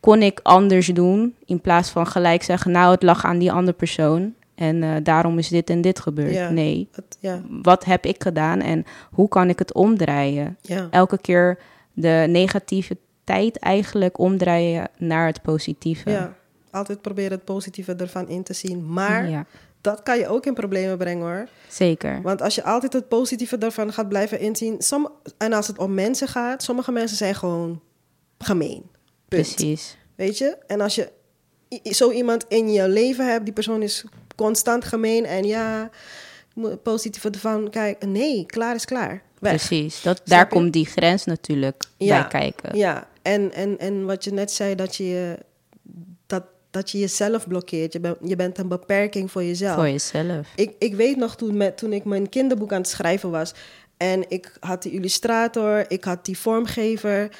[0.00, 1.34] kon ik anders doen?
[1.44, 4.34] In plaats van gelijk zeggen, nou, het lag aan die andere persoon.
[4.54, 6.34] En eh, daarom is dit en dit gebeurd.
[6.34, 6.50] Ja.
[6.50, 10.58] Nee, Het, ja, wat heb ik gedaan en hoe kan ik het omdraaien?
[10.60, 10.88] ja.
[10.90, 11.58] elke keer
[11.92, 16.10] de negatieve tijd eigenlijk omdraaien naar het positieve.
[16.10, 16.36] ja.
[16.70, 18.92] Altijd proberen het positieve ervan in te zien.
[18.92, 19.46] Maar
[19.80, 21.48] dat kan je ook in problemen brengen hoor.
[21.68, 22.22] zeker.
[22.22, 24.82] Want als je altijd het positieve ervan gaat blijven inzien.
[24.82, 27.80] Som, en als het om mensen gaat, sommige mensen zijn gewoon
[28.38, 28.82] gemeen.
[29.28, 29.54] Punt.
[29.54, 29.96] Precies.
[30.14, 30.56] Weet je?
[30.66, 31.10] En als je
[31.82, 35.90] zo iemand in je leven hebt, die persoon is constant gemeen en ja,
[36.82, 38.12] positieve ervan kijken.
[38.12, 39.22] Nee, klaar is klaar.
[39.38, 39.52] Weg.
[39.52, 40.02] Precies.
[40.02, 40.54] Dat, Snap daar je?
[40.54, 42.76] komt die grens natuurlijk Ja, bij kijken.
[42.78, 45.38] Ja, en, en, en wat je net zei, dat je,
[46.26, 47.92] dat, dat je jezelf blokkeert.
[47.92, 49.74] Je, bent je bent een beperking voor jezelf.
[49.74, 50.48] Voor jezelf.
[50.56, 53.54] Ik, ik weet nog toen, met, toen ik mijn kinderboek aan het schrijven was...
[53.96, 57.36] en ik had die illustrator, ik had die vormgever...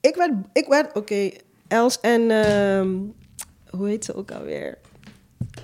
[0.00, 1.30] Ik werd, ik werd oké,
[1.68, 2.30] Els en...
[2.30, 2.88] ehm,
[3.70, 4.78] hoe heet ze ook alweer?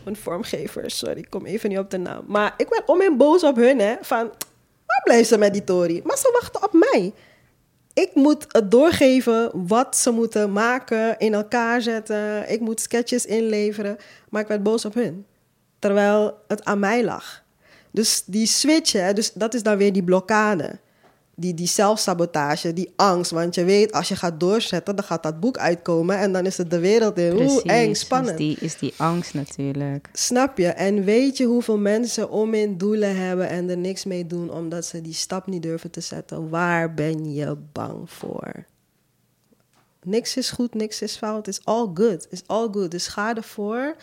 [0.04, 2.24] Mijn vormgever, sorry, ik kom even niet op de naam.
[2.26, 3.96] Maar ik werd om boos op hun, hè.
[4.00, 4.30] Van,
[4.86, 6.00] waar blijven ze met die Tory?
[6.04, 7.12] Maar ze wachten op mij.
[7.92, 12.50] Ik moet het doorgeven wat ze moeten maken, in elkaar zetten.
[12.52, 13.96] Ik moet sketches inleveren.
[14.28, 15.26] Maar ik werd boos op hun.
[15.78, 17.42] Terwijl het aan mij lag.
[17.90, 20.78] Dus die switch, hè, dus dat is dan weer die blokkade.
[21.38, 23.30] Die, die zelfsabotage, die angst.
[23.30, 26.18] Want je weet, als je gaat doorzetten, dan gaat dat boek uitkomen.
[26.18, 27.34] En dan is het de wereld in.
[27.36, 27.52] Precies.
[27.64, 28.38] Oeh, eng, Is spannend.
[28.38, 30.08] die, is die angst natuurlijk.
[30.12, 30.66] Snap je?
[30.68, 34.84] En weet je hoeveel mensen om in doelen hebben en er niks mee doen omdat
[34.84, 36.48] ze die stap niet durven te zetten?
[36.48, 38.64] Waar ben je bang voor?
[40.06, 41.46] Niks is goed, niks is fout.
[41.46, 42.26] It's all good.
[42.30, 42.90] It's all good.
[42.90, 43.96] Dus ga ervoor.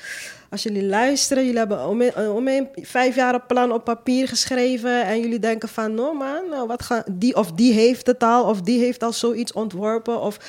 [0.49, 4.27] Als jullie luisteren, jullie hebben om een, om een vijf jaar een plan op papier
[4.27, 8.23] geschreven en jullie denken van, no man, nou, wat gaan die of die heeft het
[8.23, 10.39] al of die heeft al zoiets ontworpen of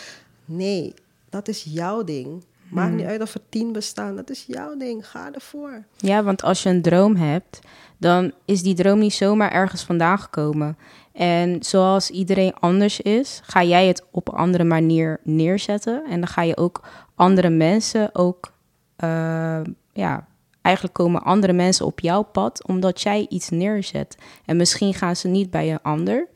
[0.44, 0.94] nee,
[1.30, 2.44] dat is jouw ding.
[2.70, 4.16] Maakt niet uit of er tien bestaan.
[4.16, 5.08] Dat is jouw ding.
[5.08, 5.84] Ga ervoor.
[5.96, 7.60] Ja, want als je een droom hebt,
[7.98, 10.76] dan is die droom niet zomaar ergens vandaan gekomen.
[11.14, 16.04] En zoals iedereen anders is, ga jij het op een andere manier neerzetten.
[16.10, 16.82] En dan ga je ook
[17.14, 18.52] andere mensen ook,
[18.96, 19.60] eh,
[19.92, 20.26] ja,
[20.62, 24.16] eigenlijk komen andere mensen op jouw pad omdat jij iets neerzet.
[24.44, 26.28] En misschien gaan ze niet bij een ander,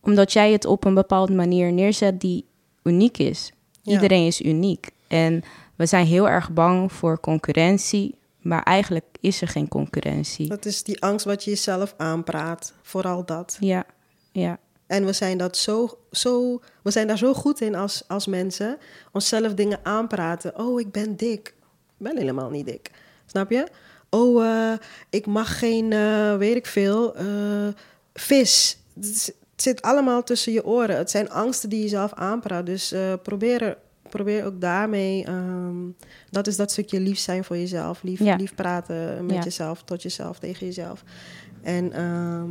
[0.00, 2.44] omdat jij het op een bepaalde manier neerzet die
[2.82, 3.52] uniek is.
[3.82, 3.92] Ja.
[3.92, 4.90] Iedereen is uniek.
[5.08, 5.42] En
[5.76, 10.48] we zijn heel erg bang voor concurrentie, maar eigenlijk is er geen concurrentie.
[10.48, 12.72] Dat is die angst wat je jezelf aanpraat.
[12.82, 13.56] Vooral dat.
[13.60, 13.84] Ja,
[14.40, 18.26] ja, En we zijn, dat zo, zo, we zijn daar zo goed in als, als
[18.26, 18.78] mensen.
[19.12, 20.58] Onszelf dingen aanpraten.
[20.58, 21.48] Oh, ik ben dik.
[21.98, 22.90] Ik ben helemaal niet dik.
[23.26, 23.66] Snap je?
[24.10, 24.78] Oh, eh,
[25.10, 27.68] ik mag geen, eh, weet ik veel, eh,
[28.14, 28.78] vis.
[28.94, 30.96] Het zit allemaal tussen je oren.
[30.96, 32.66] Het zijn angsten die je zelf aanpraat.
[32.66, 35.24] Dus probeer, er- probeer ook daarmee...
[35.24, 35.76] ehm,
[36.30, 38.02] dat is dat stukje lief zijn voor jezelf.
[38.02, 38.36] Lief, Ja.
[38.36, 39.42] lief praten met Ja.
[39.42, 41.02] jezelf, tot jezelf, tegen jezelf.
[41.66, 42.50] En, ehm,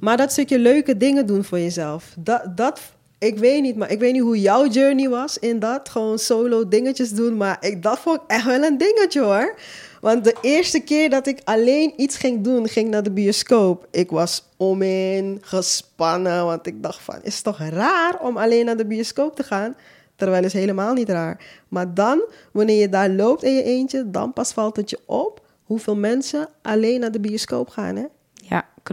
[0.00, 2.14] maar dat stukje leuke dingen doen voor jezelf.
[2.18, 2.80] Dat, dat,
[3.18, 5.88] ik weet niet, maar ik weet niet hoe jouw journey was in dat.
[5.88, 7.36] Gewoon solo dingetjes doen.
[7.36, 9.54] Maar ik, dat vond ik echt wel een dingetje hoor.
[10.00, 13.86] Want de eerste keer dat ik alleen iets ging doen, ging naar de bioscoop.
[13.90, 16.44] Ik was om in, gespannen.
[16.44, 19.74] Want ik dacht van, is het toch raar om alleen naar de bioscoop te gaan?
[20.16, 21.44] Terwijl is helemaal niet raar.
[21.68, 25.40] Maar dan, wanneer je daar loopt in je eentje, dan pas valt het je op
[25.64, 27.96] hoeveel mensen alleen naar de bioscoop gaan.
[27.96, 28.04] Hè?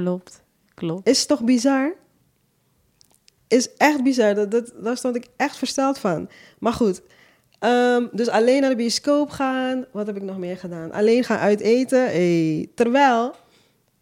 [0.03, 0.43] Klopt.
[0.73, 1.07] Klopt.
[1.07, 1.93] Is toch bizar?
[3.47, 4.35] Is echt bizar.
[4.35, 6.29] Dat, dat, daar stond ik echt versteld van.
[6.59, 7.01] Maar goed.
[7.59, 9.85] ehm, dus alleen naar de bioscoop gaan.
[9.91, 10.91] Wat heb ik nog meer gedaan?
[10.91, 12.03] Alleen gaan uiteten.
[12.03, 12.69] Hey.
[12.75, 13.35] Terwijl,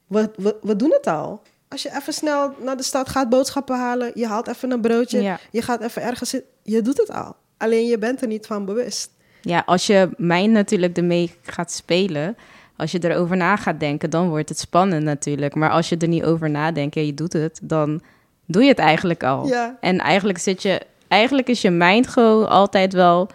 [0.08, 1.42] we, we, we doen het al.
[1.68, 4.12] Als je even snel naar de stad gaat boodschappen halen.
[4.14, 5.22] Je haalt even een broodje.
[5.22, 5.40] Ja.
[5.52, 6.52] Je gaat even ergens zitten.
[6.64, 7.36] Je doet het al.
[7.58, 9.10] Alleen je bent er niet van bewust.
[9.42, 12.38] Ja, als je mij natuurlijk ermee gaat spelen,
[12.78, 15.56] als je erover na gaat denken, dan wordt het spannend natuurlijk.
[15.56, 18.02] Maar als je er niet over nadenkt en je doet het, dan
[18.46, 19.48] doe je het eigenlijk al.
[19.48, 19.78] Ja.
[19.80, 23.30] En eigenlijk zit je, eigenlijk is je mind gewoon altijd wel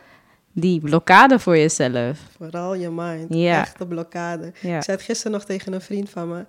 [0.53, 2.19] die blokkade voor jezelf.
[2.37, 3.35] Vooral je mind.
[3.35, 3.61] Ja.
[3.61, 4.53] Echte blokkade.
[4.61, 4.77] Ja.
[4.77, 6.45] Ik zei het gisteren nog tegen een vriend van me.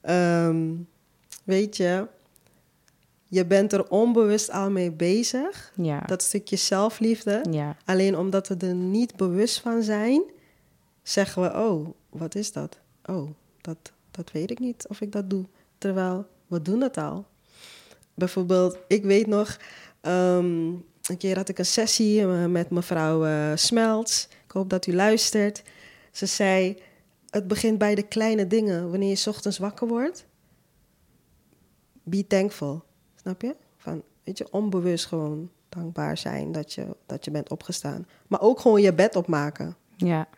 [0.00, 0.66] Ehm,
[1.44, 2.06] weet je,
[3.26, 5.72] je bent er onbewust al mee bezig.
[5.74, 6.02] Ja.
[6.06, 7.44] Dat stukje zelfliefde.
[7.50, 7.76] Ja.
[7.84, 10.22] Alleen omdat we er niet bewust van zijn,
[11.02, 12.78] zeggen we: Oh, wat is dat?
[13.04, 15.44] Oh, dat, dat weet ik niet of ik dat doe.
[15.78, 17.26] Terwijl we doen het al.
[18.14, 19.58] Bijvoorbeeld, ik weet nog,
[20.00, 20.72] ehm,
[21.02, 24.28] een keer had ik een sessie eh, met mevrouw eh, Smelts.
[24.44, 25.62] Ik hoop dat u luistert.
[26.10, 26.78] Ze zei:
[27.30, 28.90] Het begint bij de kleine dingen.
[28.90, 30.26] Wanneer je ochtends wakker wordt,
[32.02, 32.82] be thankful.
[33.14, 33.56] Snap je?
[33.76, 38.06] Van, weet je, onbewust gewoon dankbaar zijn dat je, dat je bent opgestaan.
[38.26, 39.76] Maar ook gewoon je bed opmaken.
[39.96, 40.28] Ja.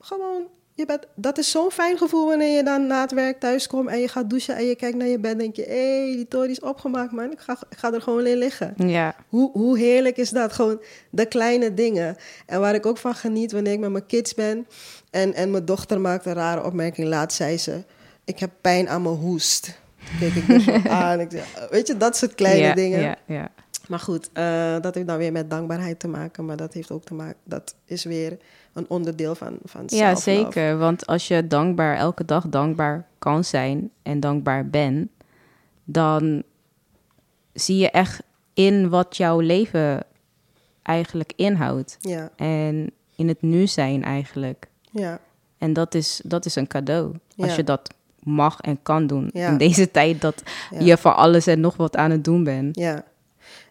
[0.00, 3.66] Gewoon, je bed, dat is zo'n fijn gevoel wanneer je dan na het werk thuis
[3.66, 6.04] komt en je gaat douchen en je kijkt naar je bed en denk je, hé,
[6.04, 7.32] hey, die tory is opgemaakt, man.
[7.32, 8.74] Ik ga, ik ga er gewoon in liggen.
[8.76, 9.14] Ja.
[9.28, 10.52] Hoe, hoe heerlijk is dat?
[10.52, 10.80] Gewoon
[11.10, 12.16] de kleine dingen.
[12.46, 14.66] En waar ik ook van geniet wanneer ik met mijn kids ben.
[15.10, 17.08] En, en mijn dochter maakt een rare opmerking.
[17.08, 17.84] Laat zei ze,
[18.24, 19.78] ik heb pijn aan mijn hoest.
[20.20, 21.20] Kijk ik dus aan.
[21.20, 23.00] Ik zeg, weet je, dat soort kleine ja, dingen.
[23.00, 23.50] Ja, ja.
[23.88, 26.44] Maar goed, eh, dat heeft dan weer met dankbaarheid te maken.
[26.44, 28.38] Maar dat heeft ook te maken, dat is weer
[28.78, 30.78] een onderdeel van, van Ja, zeker.
[30.78, 35.08] Want als je dankbaar, elke dag dankbaar kan zijn en dankbaar bent,
[35.84, 36.42] dan
[37.52, 38.22] zie je echt
[38.54, 40.02] in wat jouw leven
[40.82, 41.96] eigenlijk inhoudt.
[42.00, 44.68] Ja, En in het nu zijn eigenlijk.
[44.90, 45.20] ja,
[45.58, 47.14] En dat is, dat is een cadeau.
[47.36, 47.90] Als je dat
[48.22, 49.30] mag en kan doen.
[49.32, 49.48] Ja.
[49.48, 50.42] In deze tijd dat
[50.78, 52.76] je voor alles en nog wat aan het doen bent.
[52.76, 53.04] ja.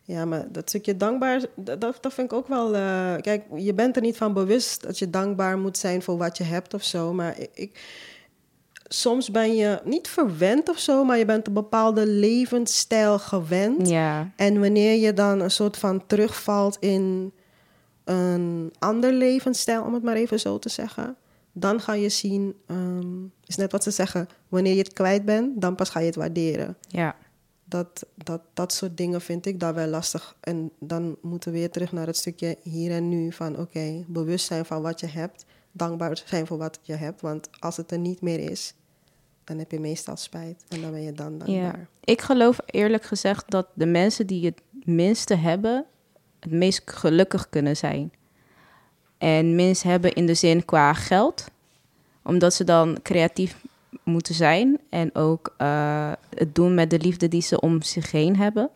[0.07, 2.75] Ja, maar dat stukje dankbaar, dat, dat vind ik ook wel...
[2.75, 6.37] eh, kijk, je bent er niet van bewust dat je dankbaar moet zijn voor wat
[6.37, 7.13] je hebt of zo.
[7.13, 7.81] Maar ik, ik,
[8.87, 13.89] soms ben je niet verwend of zo, maar je bent een bepaalde levensstijl gewend.
[13.89, 17.31] Ja, En wanneer je dan een soort van terugvalt in
[18.03, 21.15] een ander levensstijl, om het maar even zo te zeggen,
[21.51, 25.61] dan ga je zien, ehm, is net wat ze zeggen, wanneer je het kwijt bent,
[25.61, 26.77] dan pas ga je het waarderen.
[26.87, 27.15] ja,
[27.69, 30.35] Dat, dat, dat soort dingen vind ik wel lastig.
[30.39, 34.45] En dan moeten we weer terug naar het stukje hier en nu van oké, bewust
[34.45, 37.21] zijn van wat je hebt, dankbaar zijn voor wat je hebt.
[37.21, 38.73] Want als het er niet meer is,
[39.43, 41.49] dan heb je meestal spijt en dan ben je dan dankbaar.
[41.55, 41.87] ja.
[42.03, 45.85] Ik geloof eerlijk gezegd dat de mensen die het minste hebben,
[46.39, 48.11] het meest gelukkig kunnen zijn.
[49.17, 51.45] En minst hebben in de zin qua geld,
[52.23, 53.63] omdat ze dan creatief
[54.03, 58.37] moeten zijn en ook eh, het doen met de liefde die ze om zich heen
[58.37, 58.69] hebben.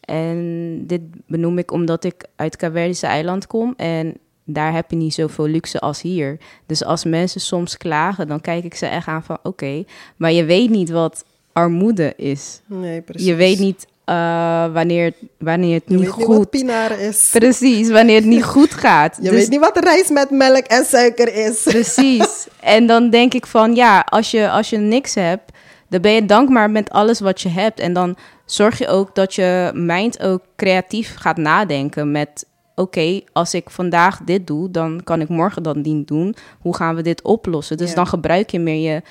[0.00, 5.14] En dit benoem ik omdat ik uit Caverdische eiland kom en daar heb je niet
[5.14, 6.38] zoveel luxe als hier.
[6.66, 9.84] Dus als mensen soms klagen, dan kijk ik ze echt aan van oké,
[10.16, 12.60] maar je weet niet wat armoede is.
[12.66, 13.26] Nee, precies.
[13.26, 16.50] Je weet niet eh, wanneer, wanneer het Je niet niet wat goed...
[16.50, 17.28] pinare is.
[17.32, 19.16] Precies, wanneer het niet goed gaat.
[19.16, 21.62] Je Dus- weet niet wat rijst met melk en suiker is.
[21.74, 22.46] Precies.
[22.60, 25.52] En dan denk ik van ja, als je, als je niks hebt,
[25.88, 27.80] dan ben je dankbaar met alles wat je hebt.
[27.80, 33.54] En dan zorg je ook dat je mind ook creatief gaat nadenken met oké, als
[33.54, 36.34] ik vandaag dit doe, dan kan ik morgen dat niet doen.
[36.60, 37.76] Hoe gaan we dit oplossen?
[37.76, 37.94] Dus Ja.
[37.94, 39.02] dan gebruik je meer je,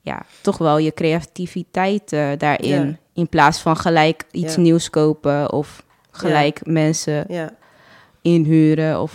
[0.00, 2.86] ja, toch wel je creativiteit eh, daarin.
[2.86, 2.96] Ja.
[3.14, 4.60] In plaats van gelijk iets Ja.
[4.60, 7.26] nieuws kopen of gelijk mensen
[8.22, 9.14] inhuren of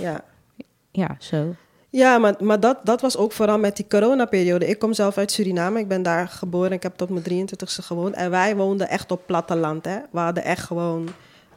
[0.91, 1.56] ja, zo.
[1.89, 4.68] Ja, maar, maar dat, dat was ook vooral met die coronaperiode.
[4.68, 5.80] Ik kom zelf uit Suriname.
[5.80, 6.72] Ik ben daar geboren.
[6.72, 8.16] Ik heb tot mijn 23ste gewoond.
[8.16, 9.86] En wij woonden echt op platteland.
[9.86, 9.98] Hè?
[10.12, 11.08] We hadden echt gewoon...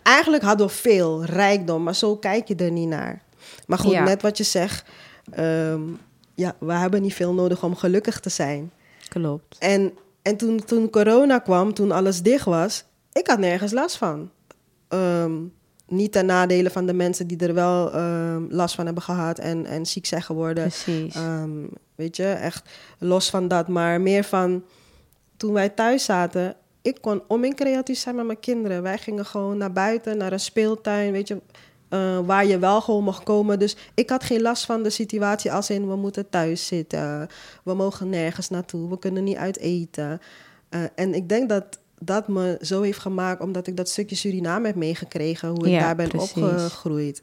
[0.02, 3.22] Eigenlijk hadden we veel rijkdom, maar zo kijk je er niet naar.
[3.66, 4.04] Maar goed, Ja.
[4.04, 4.88] net wat je zegt.
[5.30, 5.80] ehm,
[6.34, 8.72] ja, we hebben niet veel nodig om gelukkig te zijn.
[9.08, 9.56] Klopt.
[9.58, 9.92] En,
[10.22, 14.30] en toen, toen corona kwam, toen alles dicht was, ik had nergens last van.
[14.88, 15.32] ehm,
[15.86, 19.66] niet ten nadele van de mensen die er wel ehm, last van hebben gehad en,
[19.66, 20.62] en ziek zijn geworden.
[20.62, 21.14] Precies.
[21.14, 22.68] Ehm, weet je, echt
[22.98, 23.68] los van dat.
[23.68, 24.64] Maar meer van
[25.36, 26.56] toen wij thuis zaten.
[26.82, 28.82] Ik kon om in creatief zijn met mijn kinderen.
[28.82, 31.40] Wij gingen gewoon naar buiten, naar een speeltuin, weet je,
[31.90, 33.58] eh, waar je wel gewoon mocht komen.
[33.58, 37.28] Dus ik had geen last van de situatie als in we moeten thuis zitten.
[37.64, 40.20] We mogen nergens naartoe, we kunnen niet uit eten.
[40.68, 41.64] Eh, en ik denk dat
[42.02, 45.80] dat me zo heeft gemaakt, omdat ik dat stukje Suriname heb meegekregen, hoe ik Ja,
[45.80, 46.42] daar ben precies.
[46.42, 47.20] opgegroeid.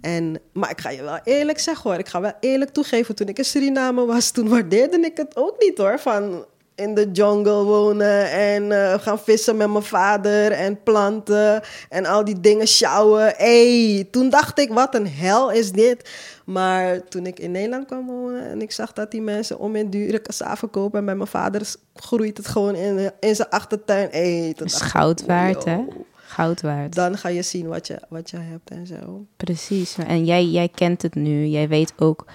[0.00, 3.28] En, maar ik ga je wel eerlijk zeggen hoor, ik ga wel eerlijk toegeven, toen
[3.28, 6.44] ik in Suriname was, toen waardeerde ik het ook niet hoor, van
[6.74, 12.24] in de jungle wonen en eh, gaan vissen met mijn vader en planten en al
[12.24, 13.34] die dingen sjouwen.
[13.36, 16.10] Hey, toen dacht ik, wat een hel is dit.
[16.44, 19.90] Maar toen ik in Nederland kwam wonen en ik zag dat die mensen om in
[19.90, 24.08] dure cassave kopen en bij mijn vader groeit het gewoon in, in zijn achtertuin.
[24.10, 25.84] Hey, Dat is goud waard, hè?
[26.14, 26.94] Goud waard.
[26.94, 29.24] Dan ga je zien wat je, wat je hebt en zo.
[29.36, 29.96] Precies.
[30.06, 31.46] En jij, jij kent het nu.
[31.46, 32.26] Jij weet ook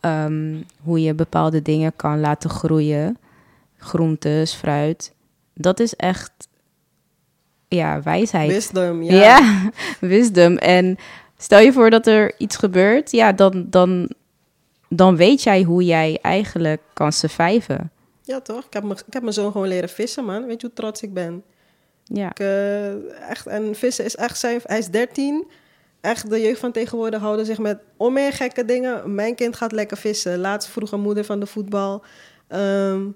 [0.00, 3.18] ehm, hoe je bepaalde dingen kan laten groeien.
[3.78, 5.14] Groentes, fruit.
[5.54, 6.32] Dat is echt,
[7.68, 8.50] ja, wijsheid.
[8.50, 9.14] Wisdom, ja.
[9.14, 9.70] Ja,
[10.00, 10.56] wisdom.
[10.56, 10.96] En
[11.36, 14.10] stel je voor dat er iets gebeurt, ja, dan, dan,
[14.88, 17.90] dan weet jij hoe jij eigenlijk kan surviven.
[18.22, 18.64] Ja, toch?
[18.64, 20.46] Ik heb, me, ik heb mijn zoon gewoon leren vissen, man.
[20.46, 21.42] Weet je hoe trots ik ben?
[22.04, 24.60] Ja, Ik, eh, echt, en vissen is echt zijn...
[24.62, 25.46] Hij is 13.
[26.00, 29.14] Echt, de jeugd van tegenwoordig houden zich met onmeer gekke dingen.
[29.14, 30.38] Mijn kind gaat lekker vissen.
[30.38, 32.04] Laatst vroeg een moeder van de voetbal...
[32.48, 33.06] ehm,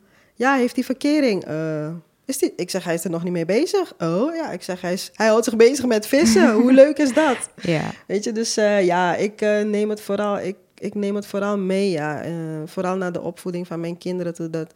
[0.43, 1.45] ja, heeft hij verkering?
[1.45, 1.91] Eh,
[2.25, 3.95] is die, ik zeg, hij is er nog niet mee bezig.
[3.99, 6.53] Oh ja, ik zeg, hij, is, hij houdt zich bezig met vissen.
[6.63, 7.51] Hoe leuk is dat?
[7.57, 7.91] ja.
[8.07, 11.59] Weet je, dus eh, ja, ik eh, neem het vooral, ik, ik neem het vooral
[11.59, 12.25] mee, ja.
[12.67, 14.75] Vooral naar de opvoeding van mijn kinderen toe, dat,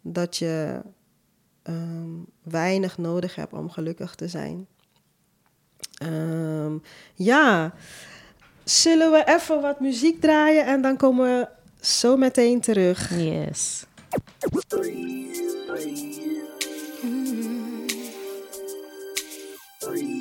[0.00, 0.80] dat je
[1.62, 2.10] ehm,
[2.42, 4.66] weinig nodig hebt om gelukkig te zijn.
[5.94, 6.72] Ehm,
[7.14, 7.74] ja,
[8.64, 11.48] zullen we even wat muziek draaien en dan komen we
[11.86, 13.10] zo meteen terug.
[13.16, 13.84] Yes.
[19.86, 20.13] I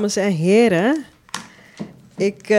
[0.00, 1.04] Dames en heren,
[2.16, 2.58] ik eh,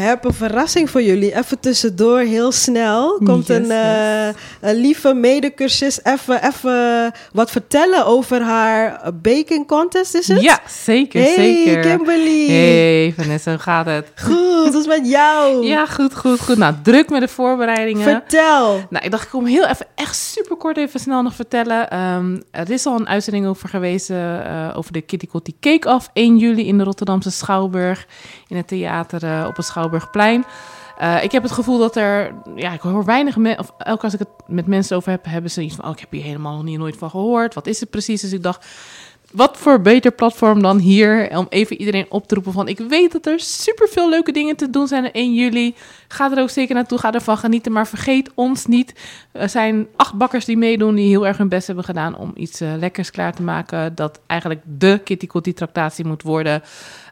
[0.00, 1.36] heb een verrassing voor jullie.
[1.36, 4.34] Even tussendoor, heel snel, komt Yes, een, een
[4.74, 10.40] lieve medecursist even, even wat vertellen over haar baking contest, is het?
[10.40, 11.80] Ja, zeker, Hey, zeker.
[11.80, 12.46] Kimberly.
[12.46, 14.12] Hey Vanessa, hoe gaat het?
[14.22, 15.44] Goed, hoe is met jou?
[15.76, 16.56] Ja, goed, goed, goed.
[16.56, 18.02] Nou, druk met de voorbereidingen.
[18.02, 18.80] Vertel.
[18.90, 21.90] Nou, ik dacht, ik kom heel even, echt super kort even snel nog vertellen.
[21.90, 26.10] Ehm, er is al een uitzending over geweest eh, over de Kitty Kotti Cake Off
[26.12, 28.06] 1 juli in de Rotterdamse Schouwburg.
[28.48, 30.44] In het theater eh, op het Schouwburgplein.
[30.98, 34.12] Eh, ik heb het gevoel dat er, ja, ik hoor weinig mensen, of elke als
[34.12, 36.62] ik het met mensen over heb, hebben ze iets van, oh, ik heb hier helemaal
[36.62, 37.54] niet nooit van gehoord.
[37.54, 38.20] Wat is het precies?
[38.20, 38.66] Dus ik dacht,
[39.36, 43.12] wat voor beter platform dan hier om even iedereen op te roepen van, ik weet
[43.12, 45.74] dat er superveel leuke dingen te doen zijn in 1 juli.
[46.08, 48.94] Ga er ook zeker naartoe, ga ervan genieten, maar vergeet ons niet.
[49.32, 52.60] Er zijn acht bakkers die meedoen, die heel erg hun best hebben gedaan om iets
[52.60, 53.94] eh, lekkers klaar te maken.
[53.94, 56.62] Dat eigenlijk de Kitty Kotti tractatie moet worden.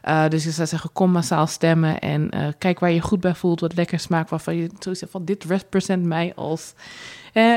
[0.05, 3.35] Uh, dus ik zou zeggen, kom massaal stemmen en uh, kijk waar je goed bij
[3.35, 6.73] voelt, wat lekker smaakt, waarvan je zo zegt van dit represent mij als,
[7.33, 7.55] eh,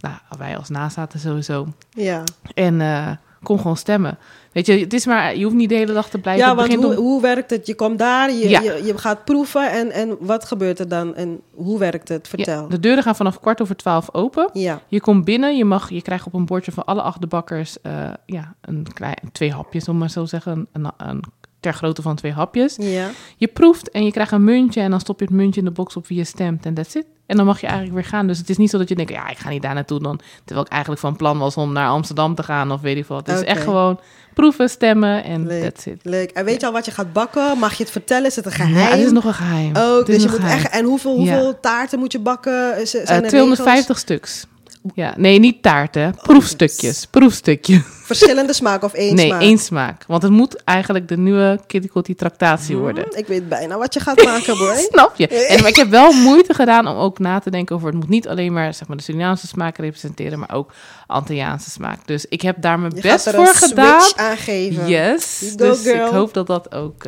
[0.00, 1.66] nou, wij als nazaten sowieso.
[1.90, 2.22] Ja,
[2.54, 3.10] En uh,
[3.44, 4.18] kom gewoon stemmen.
[4.52, 6.46] Weet je, het is maar, je hoeft niet de hele dag te blijven.
[6.46, 7.66] ja want hoe, om- hoe werkt het?
[7.66, 8.60] Je komt daar, je, Ja.
[8.60, 11.14] je, je gaat proeven en, en wat gebeurt er dan?
[11.14, 12.28] En hoe werkt het?
[12.28, 12.62] Vertel.
[12.62, 14.50] Ja, de deuren gaan vanaf kwart over twaalf open.
[14.52, 17.26] Ja, Je komt binnen, je, mag, je krijgt op een bordje van alle acht de
[17.26, 20.66] bakkers eh, ja, een klein, twee hapjes, om maar zo te zeggen.
[20.72, 21.22] Een, een,
[21.64, 22.76] ter grootte van twee hapjes.
[22.80, 23.10] ja.
[23.36, 25.72] Je proeft en je krijgt een muntje en dan stop je het muntje in de
[25.72, 27.06] box op wie je stemt en that's it.
[27.26, 28.26] En dan mag je eigenlijk weer gaan.
[28.26, 30.20] Dus het is niet zo dat je denkt, ja, ik ga niet daar naartoe dan.
[30.44, 33.26] Terwijl ik eigenlijk van plan was om naar Amsterdam te gaan of weet ik wat.
[33.26, 34.00] Het is echt gewoon
[34.34, 35.62] proeven, stemmen en Leuk.
[35.62, 35.98] that's it.
[36.02, 36.30] Leuk.
[36.30, 37.58] En weet je al wat je gaat bakken?
[37.58, 38.26] Mag je het vertellen?
[38.26, 38.74] Is het een geheim?
[38.76, 39.76] Ja, het is nog een geheim.
[39.76, 40.58] Ook, is dus je moet geheim.
[40.58, 40.72] echt...
[40.72, 41.32] En hoeveel, Ja.
[41.32, 42.86] hoeveel taarten moet je bakken?
[42.86, 44.46] Zijn Eh, er 250 stuks.
[44.94, 46.14] Ja, nee, niet taarten.
[46.22, 47.06] Proefstukjes.
[47.06, 47.82] Proefstukje.
[48.04, 49.40] Verschillende smaken of één nee, smaak?
[49.40, 50.04] één smaak.
[50.06, 53.04] Want het moet eigenlijk de nieuwe Kitty Kotti tractatie worden.
[53.10, 54.74] Hm, Ik weet bijna wat je gaat maken, boy.
[54.90, 55.28] Snap je?
[55.28, 57.88] En, maar ik heb wel moeite gedaan om ook na te denken over...
[57.88, 60.38] het moet niet alleen maar, zeg maar de Surinaamse smaak representeren...
[60.38, 60.72] maar ook
[61.06, 62.06] Antilliaanse smaak.
[62.06, 64.00] Dus ik heb daar mijn Je best een voor gedaan.
[64.00, 64.88] switch aan geven.
[64.88, 65.42] Yes.
[65.50, 66.06] Go, dus girl.
[66.06, 67.06] ik hoop dat dat ook...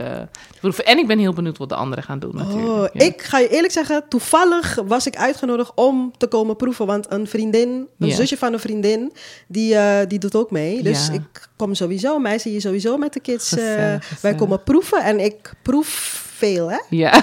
[0.60, 0.84] proeven.
[0.86, 2.68] En ik ben heel benieuwd wat de anderen gaan doen natuurlijk.
[2.68, 3.04] Oh, Ja.
[3.06, 6.86] ik ga je eerlijk zeggen, toevallig was ik uitgenodigd om te komen proeven.
[6.86, 9.12] Want een vriendin, een zusje van een vriendin,
[9.48, 10.82] die, eh, die doet ook mee.
[10.90, 11.12] Dus Ja.
[11.12, 13.52] ik kom sowieso, mij zie je sowieso met de kids.
[13.52, 15.88] eh, Gezellig, wij komen proeven en ik proef
[16.36, 16.78] veel, hè?
[16.90, 17.22] Ja.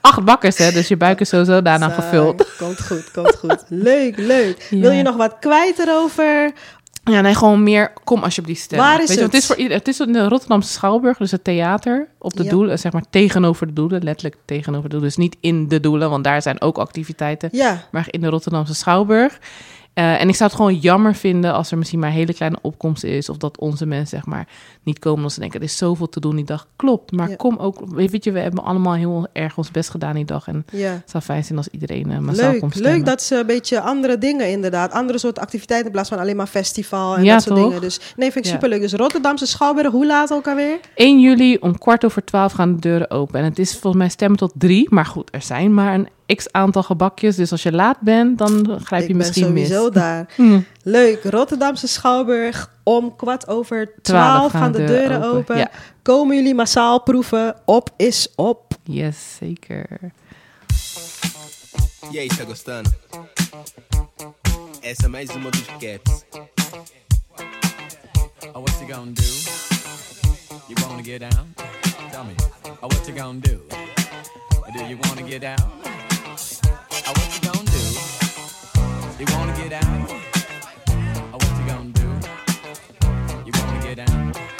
[0.00, 0.70] Acht bakkers, hè?
[0.72, 2.56] Dus je buik is sowieso daarna Zo, gevuld.
[2.58, 3.64] Komt goed, komt goed.
[3.68, 4.66] leuk, leuk.
[4.70, 4.78] Ja.
[4.80, 6.52] Wil je nog wat kwijt erover?
[7.04, 8.86] Ja, nee, gewoon meer, kom alsjeblieft stemmen.
[8.86, 9.32] Waar is Weet je, het?
[9.32, 12.44] het is voor ieder, het is in de Rotterdamse Schouwburg, dus het theater op de
[12.44, 12.50] Ja.
[12.50, 15.08] doelen, zeg maar tegenover de doelen, letterlijk tegenover de doelen.
[15.08, 18.74] Dus niet in de doelen, want daar zijn ook activiteiten, Ja, maar in de Rotterdamse
[18.74, 19.38] Schouwburg.
[19.94, 22.58] Eh, en ik zou het gewoon jammer vinden als er misschien maar een hele kleine
[22.62, 24.48] opkomst is, of dat onze mensen zeg maar
[24.82, 26.66] niet komen omdat ze denken, er is zoveel te doen die dag.
[26.76, 27.36] Klopt, maar Ja.
[27.36, 30.64] kom ook, weet je, we hebben allemaal heel erg ons best gedaan die dag en
[30.72, 30.90] ja.
[30.90, 32.92] het zou fijn zijn als iedereen uh, massaal Leuk, komt stemmen.
[32.94, 34.92] leuk dat ze een beetje andere dingen inderdaad.
[34.92, 37.64] Andere soort activiteiten in plaats van alleen maar festival en Ja, dat soort toch?
[37.66, 37.80] dingen.
[37.80, 38.80] Dus nee, vind ik superleuk.
[38.80, 40.78] Dus Rotterdamse Schouwburg, hoe laat ook alweer?
[40.94, 43.38] 1 juli om kwart over twaalf gaan de deuren open.
[43.40, 44.86] En het is volgens mij stemmen tot drie.
[44.90, 47.36] Maar goed, er zijn maar een x aantal gebakjes.
[47.36, 49.68] Dus als je laat bent, dan grijp je ik ben misschien mis.
[49.68, 50.26] sowieso daar.
[50.36, 50.60] Hm.
[50.82, 52.70] Leuk, Rotterdamse Schouwburg.
[52.82, 55.56] Om kwart over twaalf gaan de deuren open.
[55.56, 55.70] Ja.
[56.02, 57.54] Komen jullie massaal proeven?
[57.64, 58.74] Op is op.
[58.84, 59.86] Yes, zeker.
[62.12, 62.90] E aí, tá gostando?
[64.80, 66.24] Essa é mais uma dos caps.
[68.54, 69.22] Oh, what you gonna do?
[70.68, 71.54] You wanna get down?
[72.10, 72.34] Tell me.
[72.82, 73.60] Oh, what you gonna do?
[74.72, 75.70] Do you wanna get down?
[83.94, 84.51] Down?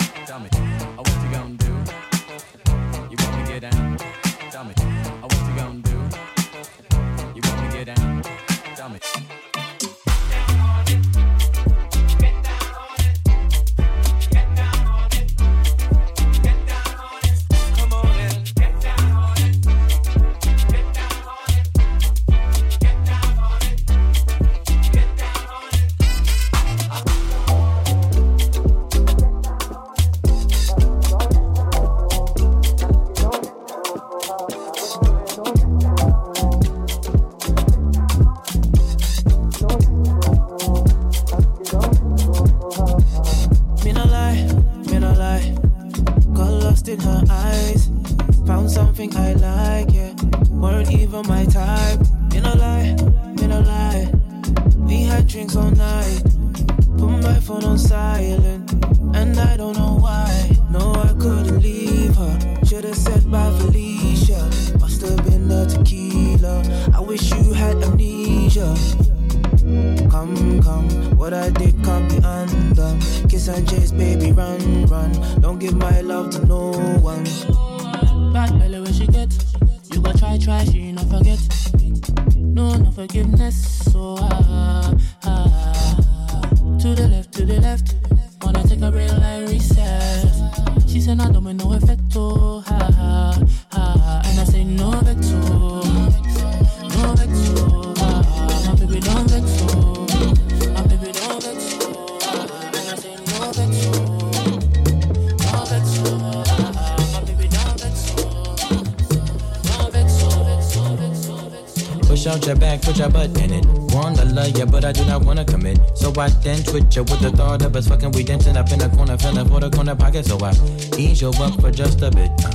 [120.13, 120.27] Pocket.
[120.27, 122.31] So I ease you up for just a bit.
[122.45, 122.53] Uh,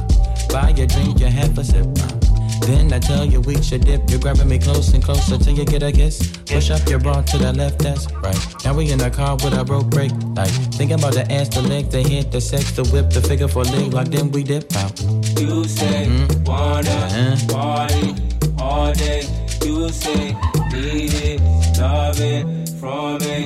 [0.50, 1.86] buy a drink, you have a sip.
[1.86, 4.10] Uh, then I tell you we should dip.
[4.10, 6.20] You're grabbing me close and closer till you get a kiss.
[6.46, 8.38] Push up your bra to the left, that's right.
[8.64, 10.52] Now we in the car with a broke brake light.
[10.78, 13.64] Thinking about the ass, the leg, the hit, the sex, the whip, the figure for
[13.64, 13.94] leg.
[13.94, 15.00] Like then we dip out.
[15.40, 16.10] You say
[16.46, 17.36] wanna Uh-huh.
[17.54, 18.16] party
[18.60, 19.24] all day.
[19.66, 20.36] You say
[20.72, 21.42] need it,
[21.80, 23.46] love it from me.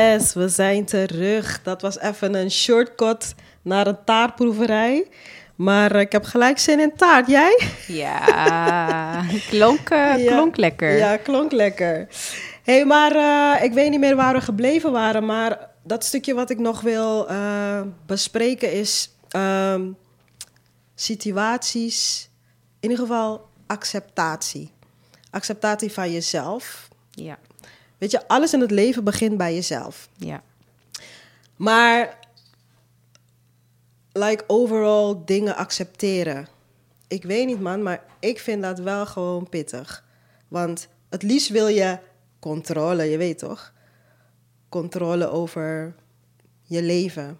[0.00, 1.62] Yes, we zijn terug.
[1.62, 5.08] Dat was even een shortcut naar een taartproeverij.
[5.54, 7.26] Maar ik heb gelijk zin in taart.
[7.26, 7.60] Jij?
[7.86, 10.32] Ja, klonk, eh, Ja.
[10.32, 10.96] klonk lekker.
[10.96, 12.06] Ja, klonk lekker.
[12.62, 15.26] Hé, hey, maar eh, ik weet niet meer waar we gebleven waren.
[15.26, 19.90] Maar dat stukje wat ik nog wil eh, bespreken is ehm,
[20.94, 22.28] situaties.
[22.80, 24.72] In ieder geval acceptatie.
[25.30, 26.88] Acceptatie van jezelf.
[27.10, 27.38] Ja,
[28.00, 30.08] Weet je, alles in het leven begint bij jezelf.
[30.16, 30.42] ja.
[31.56, 32.18] Maar,
[34.12, 36.48] like overall dingen accepteren.
[37.08, 40.04] Ik weet niet, man, maar ik vind dat wel gewoon pittig.
[40.48, 41.98] Want het liefst wil je
[42.38, 43.72] controle, je weet toch?
[44.68, 45.94] Controle over
[46.62, 47.38] je leven.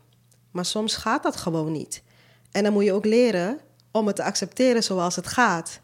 [0.51, 2.03] Maar soms gaat dat gewoon niet.
[2.51, 5.81] En dan moet je ook leren om het te accepteren zoals het gaat.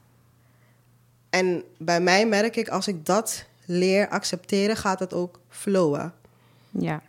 [1.30, 6.12] En bij mij merk ik, als ik dat leer accepteren, gaat het ook flowen.
[6.70, 7.02] ja.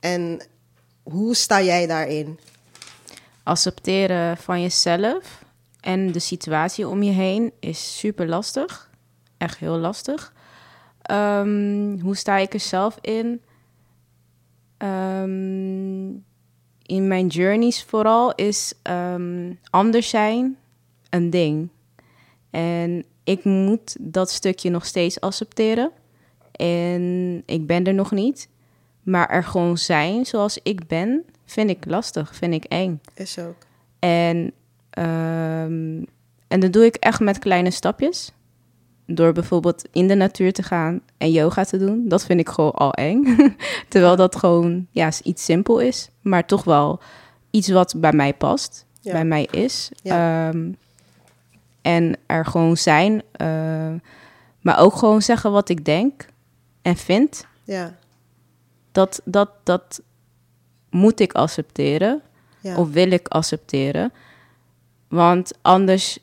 [0.00, 0.40] En
[1.02, 2.38] hoe sta jij daarin?
[3.42, 5.44] Accepteren van jezelf
[5.80, 8.90] en de situatie om je heen is super lastig.
[9.36, 10.32] Echt heel lastig.
[11.02, 13.42] Ehm, hoe sta ik er zelf in?
[14.76, 16.08] Ehm,
[16.82, 20.56] in mijn journeys vooral is ehm, anders zijn
[21.10, 21.68] een ding.
[22.50, 25.90] En ik moet dat stukje nog steeds accepteren.
[26.52, 28.48] En ik ben er nog niet.
[29.02, 33.00] Maar er gewoon zijn zoals ik ben, vind ik lastig, vind ik eng.
[33.14, 33.56] Is ook.
[33.98, 34.52] En,
[34.90, 36.02] ehm,
[36.48, 38.32] en dat doe ik echt met kleine stapjes.
[39.06, 42.08] Door bijvoorbeeld in de natuur te gaan en yoga te doen.
[42.08, 43.36] Dat vind ik gewoon al eng.
[43.88, 46.08] Terwijl dat gewoon ja, iets simpel is.
[46.20, 47.00] Maar toch wel
[47.50, 48.86] iets wat bij mij past.
[49.00, 49.12] Ja.
[49.12, 49.90] Bij mij is.
[50.02, 50.48] Ja.
[50.48, 50.72] Ehm,
[51.84, 53.22] en er gewoon zijn.
[53.32, 53.92] eh,
[54.60, 56.26] maar ook gewoon zeggen wat ik denk
[56.82, 57.46] en vind.
[57.64, 57.96] Ja,
[58.92, 60.02] Dat, dat, dat
[60.90, 62.22] moet ik accepteren.
[62.60, 62.76] ja.
[62.76, 64.12] Of wil ik accepteren.
[65.08, 66.18] Want anders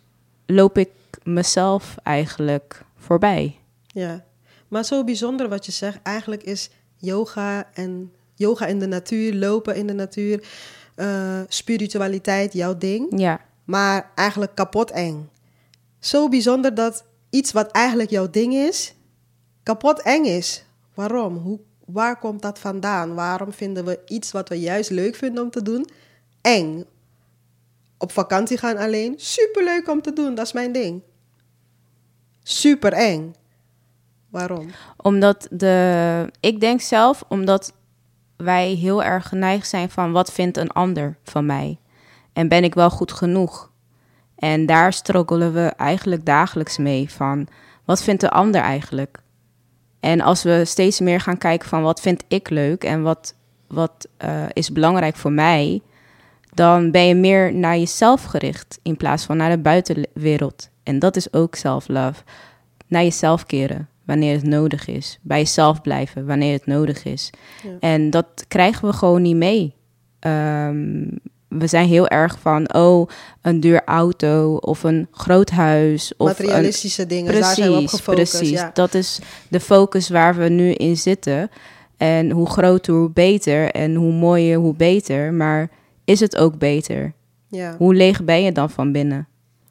[0.46, 0.90] loop ik
[1.24, 3.60] mezelf eigenlijk voorbij.
[3.88, 4.24] ja.
[4.68, 6.00] Maar zo bijzonder wat je zegt.
[6.04, 10.48] Eigenlijk is yoga en yoga in de natuur, lopen in de natuur,
[10.96, 13.20] eh, spiritualiteit jouw ding.
[13.20, 15.30] Ja, Maar eigenlijk kapot eng.
[16.02, 18.94] Zo bijzonder dat iets wat eigenlijk jouw ding is,
[19.64, 20.66] kapot eng is.
[20.94, 21.38] Waarom?
[21.38, 23.16] Hoe, waar komt dat vandaan?
[23.16, 25.88] Waarom vinden we iets wat we juist leuk vinden om te doen,
[26.42, 26.86] eng?
[27.98, 31.02] Op vakantie gaan alleen, superleuk om te doen, dat is mijn ding.
[32.44, 33.34] Super eng.
[34.30, 34.70] Waarom?
[34.98, 36.32] omdat de.
[36.40, 37.74] Ik denk zelf, omdat
[38.38, 41.80] wij heel erg geneigd zijn van wat vindt een ander van mij.
[42.34, 43.71] En ben ik wel goed genoeg?
[44.42, 47.48] En daar struggelen we eigenlijk dagelijks mee van
[47.86, 49.18] wat vindt de ander eigenlijk?
[50.00, 53.36] En als we steeds meer gaan kijken van wat vind ik leuk en wat,
[53.68, 55.82] wat eh, is belangrijk voor mij,
[56.54, 60.70] dan ben je meer naar jezelf gericht in plaats van naar de buitenwereld.
[60.84, 62.24] En dat is ook self-love.
[62.88, 65.20] Naar jezelf keren wanneer het nodig is.
[65.22, 67.30] Bij jezelf blijven wanneer het nodig is.
[67.64, 67.70] Ja.
[67.80, 69.76] En dat krijgen we gewoon niet mee.
[70.20, 71.08] Ehm,
[71.60, 73.08] we zijn heel erg van, oh,
[73.42, 76.14] een duur auto of een groot huis.
[76.18, 78.38] Of een, Materialistische dingen, daar zijn we op gefocust.
[78.38, 78.72] Precies, Ja.
[78.74, 81.50] dat is de focus waar we nu in zitten.
[81.98, 83.72] En hoe groter, hoe beter.
[83.72, 85.34] En hoe mooier, hoe beter.
[85.34, 85.70] Maar
[86.06, 87.14] is het ook beter?
[87.48, 87.76] Ja.
[87.78, 89.28] Hoe leeg ben je dan van binnen?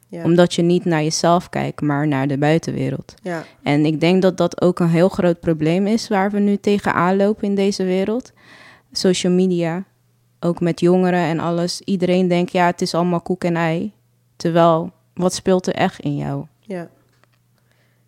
[0.09, 0.25] Ja.
[0.25, 3.15] Omdat je niet naar jezelf kijkt, maar naar de buitenwereld.
[3.23, 3.45] Ja.
[3.63, 7.17] En ik denk dat dat ook een heel groot probleem is waar we nu tegenaan
[7.17, 8.33] lopen in deze wereld.
[8.93, 9.85] Social media,
[10.41, 11.81] ook met jongeren en alles.
[11.81, 13.93] Iedereen denkt, ja, het is allemaal koek en ei.
[14.37, 16.47] Terwijl, wat speelt er echt in jou?
[16.61, 16.89] Ja.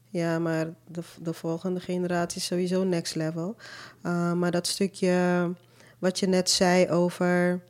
[0.08, 3.56] Ja, maar de, de volgende generatie is sowieso next level.
[4.02, 5.14] Uh, maar dat stukje
[5.98, 7.60] wat je net zei over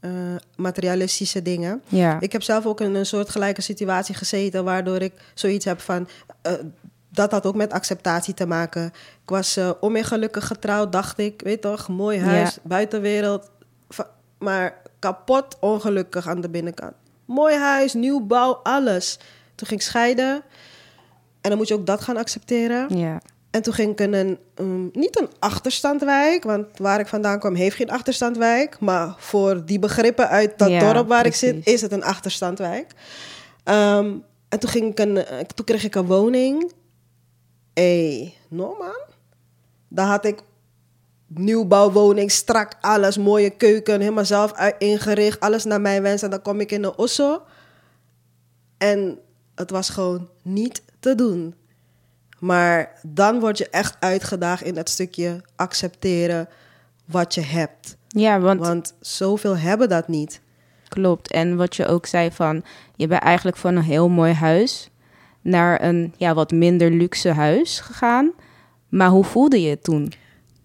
[0.00, 0.10] eh,
[0.56, 1.82] materialistische dingen.
[1.88, 2.20] Ja.
[2.20, 6.08] Ik heb zelf ook in een soortgelijke situatie gezeten, waardoor ik zoiets heb van.
[6.42, 6.52] eh,
[7.08, 8.84] dat had ook met acceptatie te maken.
[9.22, 11.40] Ik was uh, ongelukkig getrouwd, dacht ik.
[11.44, 12.60] Weet toch, mooi huis, Ja.
[12.64, 13.50] buitenwereld.
[14.42, 16.92] Maar kapot ongelukkig aan de binnenkant.
[17.24, 19.18] Mooi huis, nieuwbouw, alles.
[19.54, 20.42] Toen ging ik scheiden.
[21.40, 22.98] En dan moet je ook dat gaan accepteren.
[22.98, 23.20] Ja.
[23.50, 27.54] En toen ging ik in een, um, niet een achterstandwijk, want waar ik vandaan kwam
[27.54, 28.80] heeft geen achterstandwijk.
[28.80, 32.92] Maar voor die begrippen uit dat Ja, dorp waar ik zit, is het een achterstandwijk.
[33.64, 34.14] Ehm,
[34.48, 36.72] en toen, ging ik een, eh, toen kreeg ik een woning.
[37.74, 39.00] Hé, hey, no man.
[39.88, 40.42] Daar had ik
[41.34, 46.22] nieuwbouwwoning, strak alles, mooie keuken, helemaal zelf ingericht, alles naar mijn wens.
[46.22, 47.42] En dan kom ik in de Osso.
[48.78, 49.18] En
[49.54, 51.54] het was gewoon niet te doen.
[52.38, 56.48] Maar dan word je echt uitgedaagd in dat stukje accepteren
[57.04, 57.96] wat je hebt.
[58.08, 60.40] Ja, want, Want zoveel hebben dat niet.
[60.88, 61.30] klopt.
[61.30, 62.64] En wat je ook zei van,
[62.96, 64.90] je bent eigenlijk van een heel mooi huis
[65.40, 68.32] naar een ja, wat minder luxe huis gegaan.
[68.88, 70.12] Maar hoe voelde je het toen?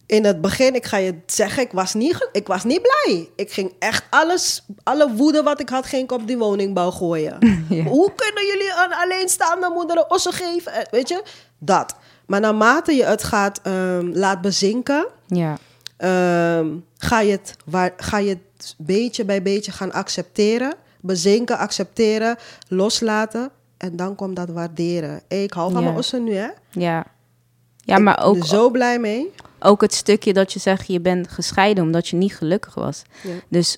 [0.08, 3.30] In het begin, ik ga je zeggen, ik was niet, ik was niet blij.
[3.36, 7.38] Ik ging echt alles, alle woede wat ik had, ging ik op die woningbouw gooien.
[7.70, 7.84] Ja.
[7.84, 10.72] Hoe kunnen jullie een alleenstaande moeder een ossen geven?
[10.74, 11.24] Eh, Weet je,
[11.58, 11.96] dat.
[12.26, 15.58] Maar naarmate je het gaat ehm, laat bezinken, Ja,
[15.98, 20.74] Ehm, ga, je het, waar, ga je het beetje bij beetje gaan accepteren.
[21.02, 22.38] Bezinken, accepteren,
[22.68, 23.50] loslaten.
[23.78, 25.22] En dan komt dat waarderen.
[25.28, 25.86] Hey, ik hou van Ja.
[25.88, 26.48] mijn ossen nu, hè?
[26.72, 27.06] ja.
[27.78, 29.34] Ja, Ik maar ben ook, er zo blij mee.
[29.60, 33.02] Ook het stukje dat je zegt, je bent gescheiden omdat je niet gelukkig was.
[33.24, 33.30] Ja.
[33.50, 33.78] Dus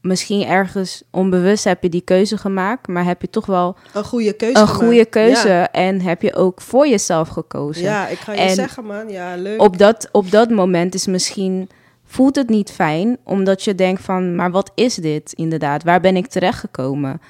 [0.00, 4.32] misschien ergens onbewust heb je die keuze gemaakt, maar heb je toch wel Een goede
[4.32, 4.84] keuze een gemaakt.
[4.84, 7.82] goede keuze Ja, en heb je ook voor jezelf gekozen.
[7.82, 9.08] ja ik ga je En zeggen, man.
[9.08, 9.60] Ja, leuk.
[9.62, 11.68] op dat, op dat moment is misschien
[12.06, 15.82] voelt het niet fijn, omdat je denkt van, maar wat is dit inderdaad?
[15.82, 17.20] Waar ben ik terechtgekomen?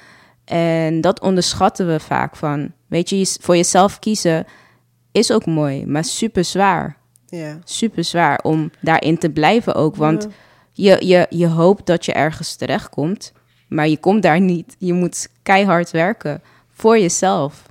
[0.45, 2.71] En dat onderschatten we vaak van.
[2.87, 4.45] Weet je- voor jezelf kiezen
[5.11, 6.97] is ook mooi, maar super zwaar.
[7.35, 7.59] Ja.
[7.63, 9.95] Super zwaar om daarin te blijven ook.
[9.95, 10.27] Want
[10.73, 10.99] Ja.
[10.99, 13.33] je, je, je hoopt dat je ergens terechtkomt,
[13.67, 14.75] maar je komt daar niet.
[14.79, 16.41] Je moet keihard werken
[16.73, 17.65] voor jezelf.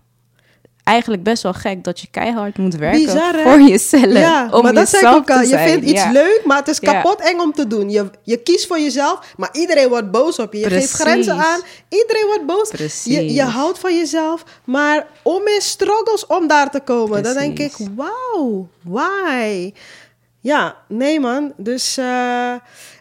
[0.85, 4.13] Eigenlijk best wel gek dat je keihard moet werken Bizar, voor jezelf.
[4.13, 5.41] Ja, om maar dat zeg ik ook al.
[5.41, 5.69] Je zijn.
[5.69, 6.11] vindt iets Ja.
[6.13, 6.93] leuk, maar het is Ja.
[6.93, 7.91] kapot eng om te doen.
[7.91, 10.59] Je, je kiest voor jezelf, maar iedereen wordt boos op je.
[10.59, 10.91] Je Precies.
[10.91, 12.69] geeft grenzen aan, iedereen wordt boos.
[12.69, 13.15] Precies.
[13.15, 17.23] Je, je houdt van jezelf, maar om in struggles om daar te komen.
[17.23, 17.89] Dan denk ik, Precies.
[17.97, 19.73] wauw, why?
[20.41, 21.53] Ja, nee man.
[21.57, 22.55] Dus eh,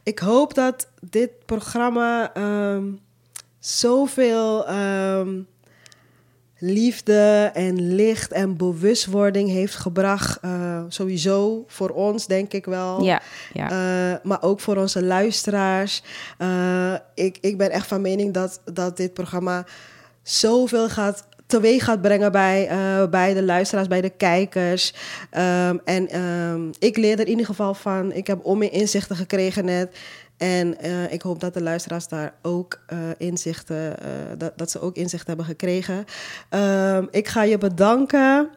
[0.04, 2.84] ik hoop dat dit programma ehm,
[3.60, 5.30] zoveel ehm,
[6.66, 10.38] liefde en licht en bewustwording heeft gebracht.
[10.42, 13.04] eh, sowieso voor ons, denk ik wel.
[13.04, 13.22] Ja,
[13.54, 13.70] ja.
[13.70, 16.04] Eh, maar ook voor onze luisteraars.
[16.38, 19.66] Eh, ik, ik ben echt van mening dat, dat dit programma
[20.22, 22.70] zoveel gaat teweeg gaat brengen bij,
[23.10, 24.94] bij de luisteraars, bij de kijkers.
[25.30, 28.12] Ehm, en ehm, ik leer er in ieder geval van.
[28.12, 29.98] Ik heb om inzichten gekregen net.
[30.44, 34.82] En eh, ik hoop dat de luisteraars daar ook eh, inzichten, eh, dat, dat ze
[34.82, 36.06] ook inzicht hebben gekregen.
[36.50, 38.50] Ehm, ik ga je bedanken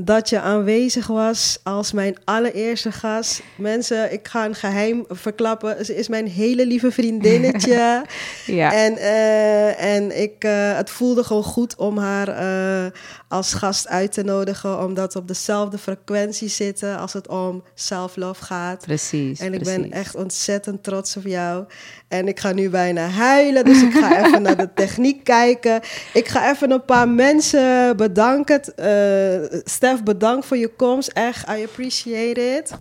[0.00, 3.42] dat je aanwezig was als mijn allereerste gast.
[3.56, 5.84] Mensen, ik ga een geheim verklappen.
[5.84, 7.76] Ze is mijn hele lieve vriendinnetje.
[8.46, 8.72] Ja.
[8.88, 12.90] En, eh, en ik, eh, het voelde gewoon goed om haar eh,
[13.28, 18.44] als gast uit te nodigen, omdat we op dezelfde frequentie zitten als het om self-love
[18.44, 18.80] gaat.
[18.80, 19.40] Precies.
[19.40, 19.80] En ik precies.
[19.80, 21.64] ben echt ontzettend trots op jou.
[22.08, 25.80] En ik ga nu bijna huilen, dus ik ga even naar de techniek kijken.
[26.12, 28.62] Ik ga even een paar mensen bedanken.
[28.76, 31.08] Eh Stef, bedankt voor je komst.
[31.08, 32.72] Echt, I appreciate it.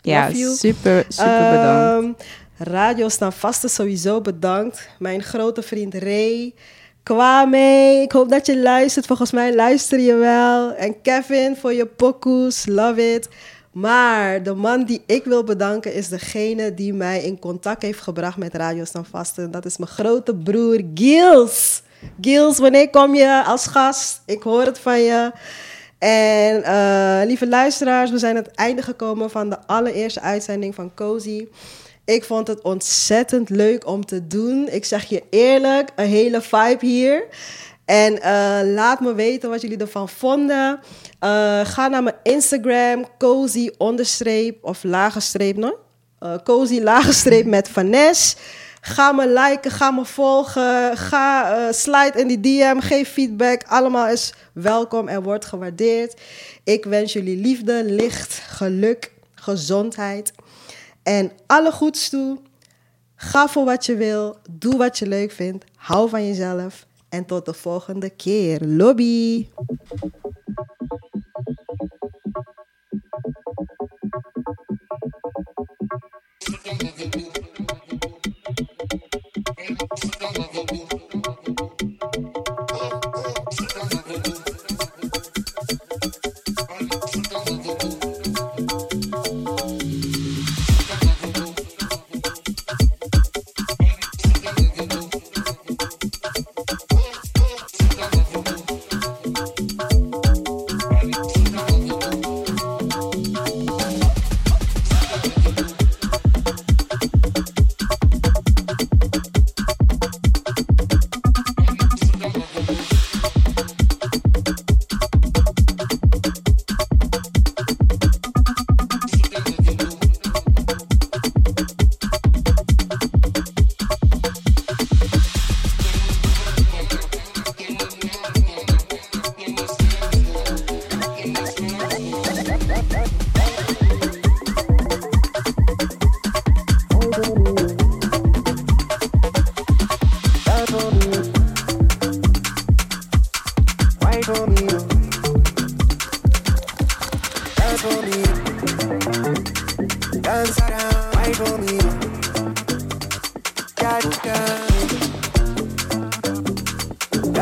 [0.00, 2.22] Ja, super, super bedankt.
[2.58, 4.88] Ehm, Radio Staan Vaste sowieso bedankt.
[4.98, 6.54] Mijn grote vriend Ray.
[7.02, 9.06] Kwame, ik hoop dat je luistert.
[9.06, 10.74] Volgens mij luister je wel.
[10.74, 13.28] En Kevin voor je pokoes, love it.
[13.76, 18.36] Maar de man die ik wil bedanken is degene die mij in contact heeft gebracht
[18.36, 19.50] met Radio Staan Vaste.
[19.50, 21.82] Dat is mijn grote broer Gils.
[22.20, 24.22] Gils, wanneer kom je als gast?
[24.26, 25.32] Ik hoor het van je.
[25.98, 30.94] En eh, lieve luisteraars, we zijn aan het einde gekomen van de allereerste uitzending van
[30.94, 31.48] Cozy.
[32.04, 34.68] Ik vond het ontzettend leuk om te doen.
[34.68, 37.24] Ik zeg je eerlijk, een hele vibe hier.
[37.86, 40.80] En eh, laat me weten wat jullie ervan vonden.
[41.18, 45.78] Eh, ga naar mijn Instagram, cozy onderstreep of lage streep, no?
[46.18, 48.36] Eh, cozy lage streep met Vanes.
[48.80, 53.62] Ga me liken, ga me volgen, ga slide in die DM, geef feedback.
[53.66, 56.20] Allemaal is welkom en wordt gewaardeerd.
[56.64, 60.32] Ik wens jullie liefde, licht, geluk, gezondheid
[61.02, 62.38] en alle goeds toe.
[63.16, 66.86] Ga voor wat je wil, doe wat je leuk vindt, hou van jezelf
[67.16, 68.66] en tot de volgende keer.
[68.66, 69.48] Lobby!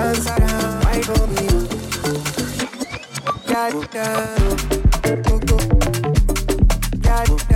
[0.07, 1.33] I don't
[3.49, 4.05] Ya, ya,
[7.05, 7.54] Yeah.